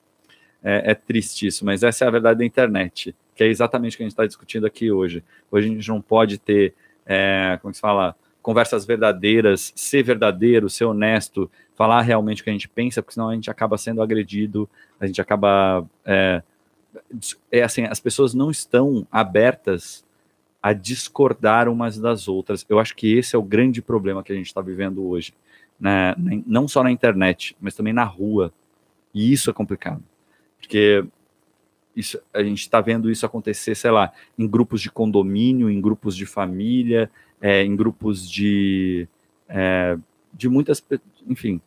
[0.63, 3.97] É, é triste isso, mas essa é a verdade da internet, que é exatamente o
[3.97, 5.25] que a gente está discutindo aqui hoje.
[5.51, 6.75] Hoje a gente não pode ter,
[7.07, 12.53] é, como se fala, conversas verdadeiras, ser verdadeiro, ser honesto, falar realmente o que a
[12.53, 14.69] gente pensa, porque senão a gente acaba sendo agredido,
[14.99, 15.87] a gente acaba.
[16.05, 16.43] É,
[17.51, 20.05] é assim, as pessoas não estão abertas
[20.63, 22.65] a discordar umas das outras.
[22.69, 25.33] Eu acho que esse é o grande problema que a gente está vivendo hoje.
[25.79, 26.15] Né?
[26.47, 28.53] Não só na internet, mas também na rua.
[29.15, 30.03] E isso é complicado.
[30.59, 31.05] Porque
[31.97, 36.15] isso, a gente está vendo isso acontecer, sei lá, em grupos de condomínio, em grupos
[36.15, 37.11] de família,
[37.41, 39.09] é, em grupos de,
[39.49, 39.97] é,
[40.33, 40.85] de muitas,
[41.27, 41.61] enfim,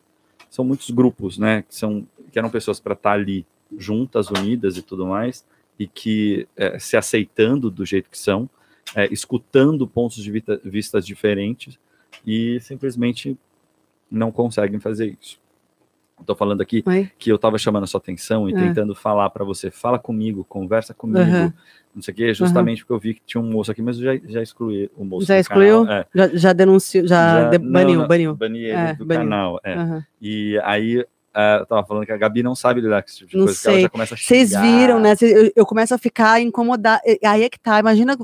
[0.48, 3.46] são muitos grupos, né, que são que eram pessoas para estar tá ali
[3.78, 5.44] juntas, unidas e tudo mais,
[5.78, 8.48] e que é, se aceitando do jeito que são,
[8.94, 11.78] é, escutando pontos de vista, vistas diferentes
[12.26, 13.36] e simplesmente
[14.10, 15.42] não conseguem fazer isso.
[16.20, 17.10] Estou falando aqui Oi?
[17.18, 18.56] que eu estava chamando a sua atenção e é.
[18.56, 21.52] tentando falar para você, fala comigo, conversa comigo, uhum.
[21.94, 22.86] não sei o quê, justamente uhum.
[22.86, 25.26] porque eu vi que tinha um moço aqui, mas eu já, já excluí o moço.
[25.26, 25.90] Já excluiu?
[25.90, 26.06] É.
[26.14, 28.36] Já, já denunciou, já, já baniu, não, baniu.
[28.36, 29.24] Bani ele é, do baniu.
[29.24, 29.60] canal.
[29.64, 29.76] É.
[29.76, 30.02] Uhum.
[30.22, 31.04] E aí
[31.34, 33.44] uh, eu tava falando que a Gabi não sabe lidar com esse tipo de não
[33.44, 33.72] coisa, sei.
[33.72, 34.28] ela já começa a xingar.
[34.28, 35.14] Vocês viram, né?
[35.20, 37.02] Eu, eu, começo a ficar incomodada.
[37.24, 38.16] Aí é que tá, imagina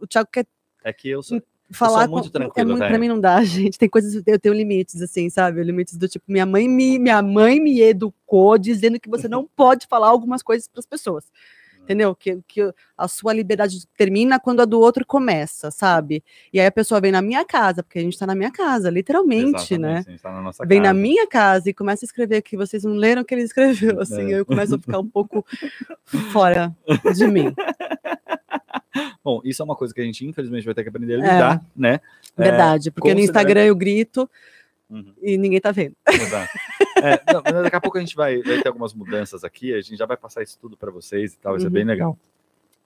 [0.00, 0.46] o Thiago quer.
[0.82, 1.40] É que eu sou
[1.70, 3.78] falar muito com, tranquilo, é muito, pra mim não dá, gente.
[3.78, 5.62] Tem coisas eu tenho limites assim, sabe?
[5.62, 9.86] Limites do tipo minha mãe me minha mãe me educou dizendo que você não pode
[9.86, 11.24] falar algumas coisas para as pessoas.
[11.84, 12.14] Entendeu?
[12.14, 16.24] Que, que a sua liberdade termina quando a do outro começa, sabe?
[16.50, 18.88] E aí a pessoa vem na minha casa, porque a gente tá na minha casa,
[18.88, 19.98] literalmente, né?
[19.98, 20.18] Exatamente, né?
[20.22, 20.92] Tá na vem casa.
[20.92, 24.00] na minha casa e começa a escrever que vocês não leram o que ele escreveu,
[24.02, 24.40] assim, é.
[24.40, 25.44] eu começo a ficar um pouco
[26.32, 26.74] fora
[27.14, 27.54] de mim.
[29.22, 31.56] Bom, isso é uma coisa que a gente infelizmente vai ter que aprender a lidar,
[31.56, 32.00] é, né?
[32.36, 34.28] Verdade, é, porque no Instagram eu grito
[34.90, 35.12] uhum.
[35.22, 35.94] e ninguém tá vendo.
[36.08, 36.52] Exato.
[36.96, 39.96] É, não, daqui a pouco a gente vai, vai, ter algumas mudanças aqui, a gente
[39.96, 41.72] já vai passar isso tudo para vocês e tal, ser uhum.
[41.72, 42.18] bem legal.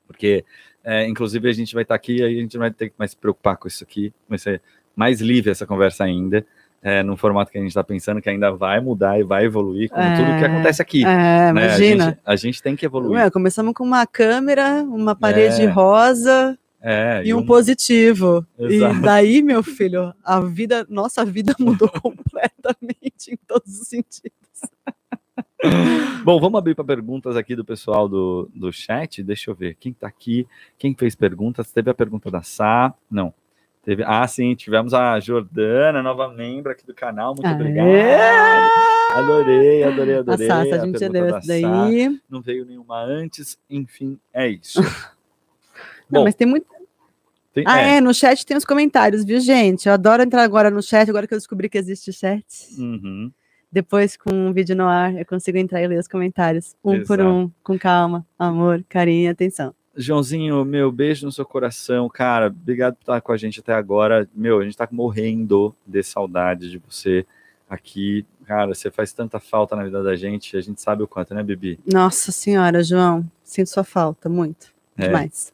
[0.07, 0.44] Porque,
[0.82, 3.11] é, inclusive, a gente vai estar tá aqui e a gente vai ter que mais
[3.11, 4.62] se preocupar com isso aqui, vai ser
[4.96, 6.46] mais livre essa conversa ainda
[6.82, 9.90] é, num formato que a gente está pensando que ainda vai mudar e vai evoluir,
[9.90, 11.05] como é, tudo que acontece aqui.
[11.05, 11.51] É, né?
[11.51, 12.05] imagina.
[12.05, 13.20] A gente, a gente, tem que evoluir.
[13.20, 15.66] Ué, começamos com uma câmera, uma parede é.
[15.66, 18.47] rosa é, e, um, um positivo.
[18.59, 18.97] Exato.
[18.97, 24.39] E daí, meu filho, a vida, nossa vida mudou completamente em todos os sentidos.
[26.24, 29.22] Bom, vamos abrir para perguntas aqui do pessoal do, do chat.
[29.22, 30.47] Deixa eu ver quem está aqui,
[30.79, 31.72] quem fez perguntas.
[31.72, 32.95] Teve a pergunta da Sá.
[33.11, 33.35] Não,
[33.89, 37.35] Teve, ah, sim, tivemos a Jordana, nova membro aqui do canal.
[37.35, 37.55] Muito Aê!
[37.55, 37.89] obrigado.
[39.14, 40.47] Adorei, adorei, adorei.
[40.47, 42.20] A Sassa, a gente já deu essa daí.
[42.29, 44.81] Não veio nenhuma antes, enfim, é isso.
[46.11, 46.66] Não, Bom, mas tem muito.
[47.52, 47.96] Tem, ah, é.
[47.96, 48.00] é.
[48.00, 49.86] no chat tem os comentários, viu, gente?
[49.86, 52.44] Eu adoro entrar agora no chat, agora que eu descobri que existe chat.
[52.78, 53.32] Uhum.
[53.70, 57.06] Depois, com o vídeo no ar, eu consigo entrar e ler os comentários, um Exato.
[57.06, 59.74] por um, com calma, amor, carinho e atenção.
[59.94, 62.46] Joãozinho, meu beijo no seu coração, cara.
[62.46, 64.28] Obrigado por estar com a gente até agora.
[64.32, 67.26] Meu, a gente tá morrendo de saudade de você
[67.68, 68.24] aqui.
[68.46, 71.42] Cara, você faz tanta falta na vida da gente, a gente sabe o quanto, né,
[71.42, 71.78] Bibi?
[71.84, 74.72] Nossa senhora, João, sinto sua falta muito.
[74.96, 75.06] É.
[75.06, 75.52] Demais.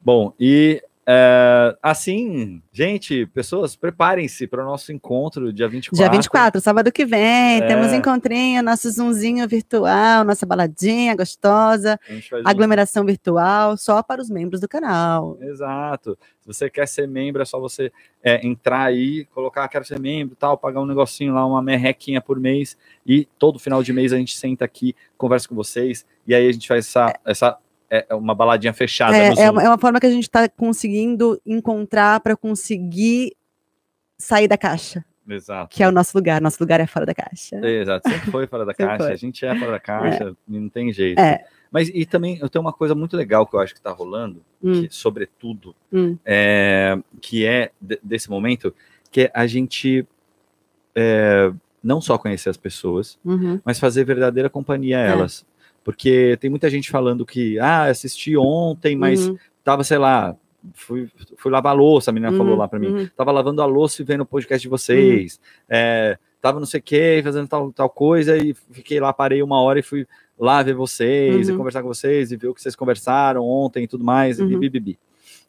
[0.00, 5.96] Bom, e é, assim, gente, pessoas, preparem-se para o nosso encontro dia 24.
[5.96, 7.62] Dia 24, sábado que vem.
[7.62, 7.66] É.
[7.66, 11.98] Temos encontrinho, nosso zoomzinho virtual, nossa baladinha gostosa,
[12.44, 15.38] aglomeração virtual, só para os membros do canal.
[15.40, 16.18] Exato.
[16.42, 17.90] Se você quer ser membro, é só você
[18.22, 22.38] é, entrar aí, colocar, quero ser membro tal, pagar um negocinho lá, uma merrequinha por
[22.38, 22.76] mês,
[23.06, 26.52] e todo final de mês a gente senta aqui, conversa com vocês, e aí a
[26.52, 27.58] gente faz essa, essa
[27.90, 29.16] é, é uma baladinha fechada.
[29.16, 33.36] É, é, uma, é uma forma que a gente está conseguindo encontrar para conseguir
[34.16, 35.04] sair da caixa.
[35.28, 35.74] Exato.
[35.74, 36.40] Que é o nosso lugar.
[36.40, 37.56] Nosso lugar é fora da caixa.
[37.56, 38.08] Exato.
[38.08, 39.04] Sempre foi fora da caixa.
[39.04, 39.12] Foi.
[39.12, 40.24] A gente é fora da caixa.
[40.30, 40.32] É.
[40.46, 41.18] Não tem jeito.
[41.18, 41.44] É.
[41.70, 44.42] Mas e também eu tenho uma coisa muito legal que eu acho que está rolando,
[44.62, 44.82] hum.
[44.82, 46.16] que, sobretudo, hum.
[46.24, 47.70] é, que é
[48.02, 48.74] desse momento,
[49.10, 50.06] que é a gente
[50.94, 53.60] é, não só conhecer as pessoas, uhum.
[53.64, 55.10] mas fazer verdadeira companhia a é.
[55.10, 55.46] elas.
[55.88, 59.38] Porque tem muita gente falando que, ah, assisti ontem, mas uhum.
[59.64, 60.36] tava, sei lá,
[60.74, 61.08] fui,
[61.38, 62.88] fui lavar a louça, a menina uhum, falou lá para mim.
[62.88, 63.08] Uhum.
[63.16, 65.36] Tava lavando a louça e vendo o podcast de vocês.
[65.36, 65.66] Uhum.
[65.70, 69.62] É, tava não sei o que, fazendo tal, tal coisa, e fiquei lá, parei uma
[69.62, 70.06] hora e fui
[70.38, 71.54] lá ver vocês, Uhum.
[71.54, 74.42] e conversar com vocês, e ver o que vocês conversaram ontem e tudo mais, e
[74.42, 74.58] Uhum.
[74.58, 74.98] bibibi.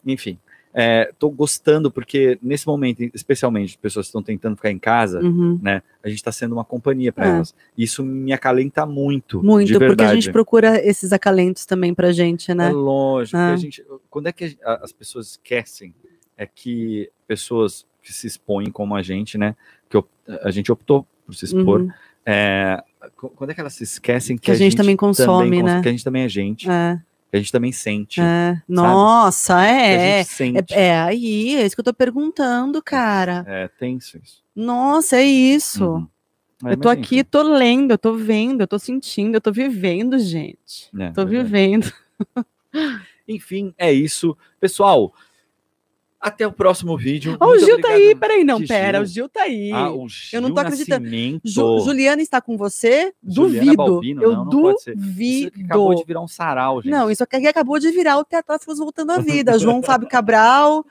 [0.06, 0.38] Enfim,
[0.72, 5.60] é, tô gostando, porque nesse momento, especialmente, pessoas que estão tentando ficar em casa, Uhum.
[6.02, 7.30] a gente está sendo uma companhia para É.
[7.30, 7.54] elas.
[7.76, 9.42] Isso me acalenta muito.
[9.42, 12.68] Muito, porque a gente procura esses acalentos também pra gente, É né?
[12.70, 13.36] lógico.
[13.36, 13.40] É.
[13.48, 15.92] porque A gente, quando é que a- as pessoas esquecem
[16.38, 19.54] é que pessoas que se expõem como a gente, né?
[19.88, 20.02] Que
[20.42, 21.80] a gente optou por se expor.
[21.82, 21.90] Uhum.
[22.26, 22.82] é,
[23.16, 25.82] qu- quando é que elas se esquecem que, Que a gente também consome, cons- né?
[25.82, 27.00] Que a gente também é gente, É,
[27.30, 28.20] que a gente também sente.
[28.20, 28.60] é.
[28.68, 30.18] Nossa, é.
[30.24, 30.74] gente sente.
[30.74, 33.44] É, é aí, é isso que eu tô perguntando, cara.
[33.46, 34.42] É tenso isso.
[34.54, 35.84] Nossa, é isso.
[35.86, 36.08] Uhum.
[36.66, 39.50] É, Eu tô aqui, enfim, tô lendo, eu tô vendo, eu tô sentindo, eu tô
[39.50, 40.88] vivendo, gente.
[40.92, 41.48] né, Tô verdade.
[41.48, 41.92] vivendo.
[43.26, 44.36] Enfim, é isso.
[44.60, 45.14] Pessoal,
[46.20, 47.36] até o próximo vídeo.
[47.40, 49.02] Ó, o Gil tá aí, peraí, não, Que pera, Gil?
[49.02, 49.70] o Gil tá aí.
[49.72, 51.08] Ah, o Eu não Gil tô acreditando.
[51.44, 53.12] Ju- Juliana está com você?
[53.26, 53.76] Juliana Duvido.
[53.76, 54.70] Balbino, eu não, não.
[54.72, 55.50] Isso duvido.
[55.52, 56.90] que acabou de virar um sarau, gente.
[56.90, 59.58] Não, isso aqui acabou de virar o Teatrófilos voltando à vida.
[59.58, 60.84] João Fábio Cabral,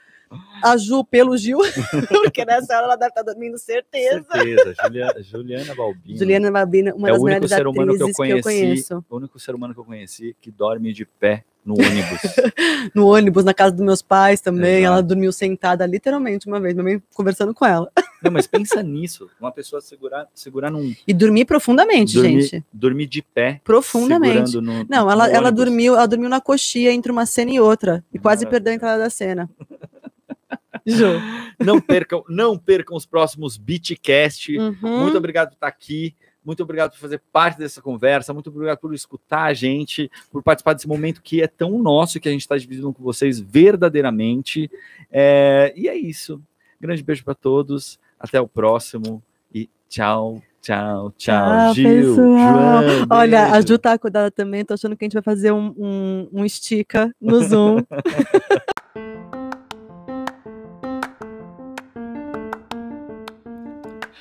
[0.63, 1.59] a Ju pelo Gil,
[2.23, 4.25] porque nessa hora ela deve estar dormindo, certeza.
[4.32, 4.75] Certeza.
[4.84, 6.17] Juliana, Juliana Balbino.
[6.17, 9.05] Juliana Babina, uma é das melhores humano que eu atrizes que eu, conheço.
[9.09, 12.20] o único ser humano que eu conheci que dorme de pé no ônibus.
[12.95, 14.80] No ônibus, na casa dos meus pais também.
[14.80, 14.86] Exato.
[14.93, 17.91] Ela dormiu sentada literalmente uma vez, minha mãe conversando com ela.
[18.24, 19.30] não, mas pensa nisso.
[19.39, 20.93] Uma pessoa segurar, segurar num.
[21.07, 22.66] E dormi profundamente, dormir, gente.
[22.74, 23.60] dormir de pé.
[23.64, 24.55] Profundamente.
[24.60, 28.03] no- Não, ela, ela dormiu, ela dormiu na coxia entre uma cena e outra.
[28.14, 28.49] E quase Maravilha.
[28.51, 29.49] perdeu a entrada da cena.
[30.86, 31.05] Ju.
[31.60, 34.57] Não percam, não percam os próximos Beatcast.
[34.57, 35.01] Uhum.
[35.03, 36.16] Muito obrigado por estar aqui.
[36.49, 38.33] Muito obrigado por fazer parte dessa conversa.
[38.33, 42.27] Muito obrigado por escutar a gente, por participar desse momento que é tão nosso que
[42.27, 44.67] a gente está dividindo com vocês verdadeiramente.
[45.11, 46.41] É, e é isso.
[46.81, 47.99] Grande beijo para todos.
[48.19, 49.21] Até o próximo.
[49.53, 51.71] E tchau, tchau, tchau.
[51.71, 52.15] Tchau, Gil,
[53.11, 53.61] Olha, a.
[53.61, 54.65] Ju tá acordada também.
[54.65, 57.83] Tô achando que a gente vai fazer um, um, um estica no Zoom.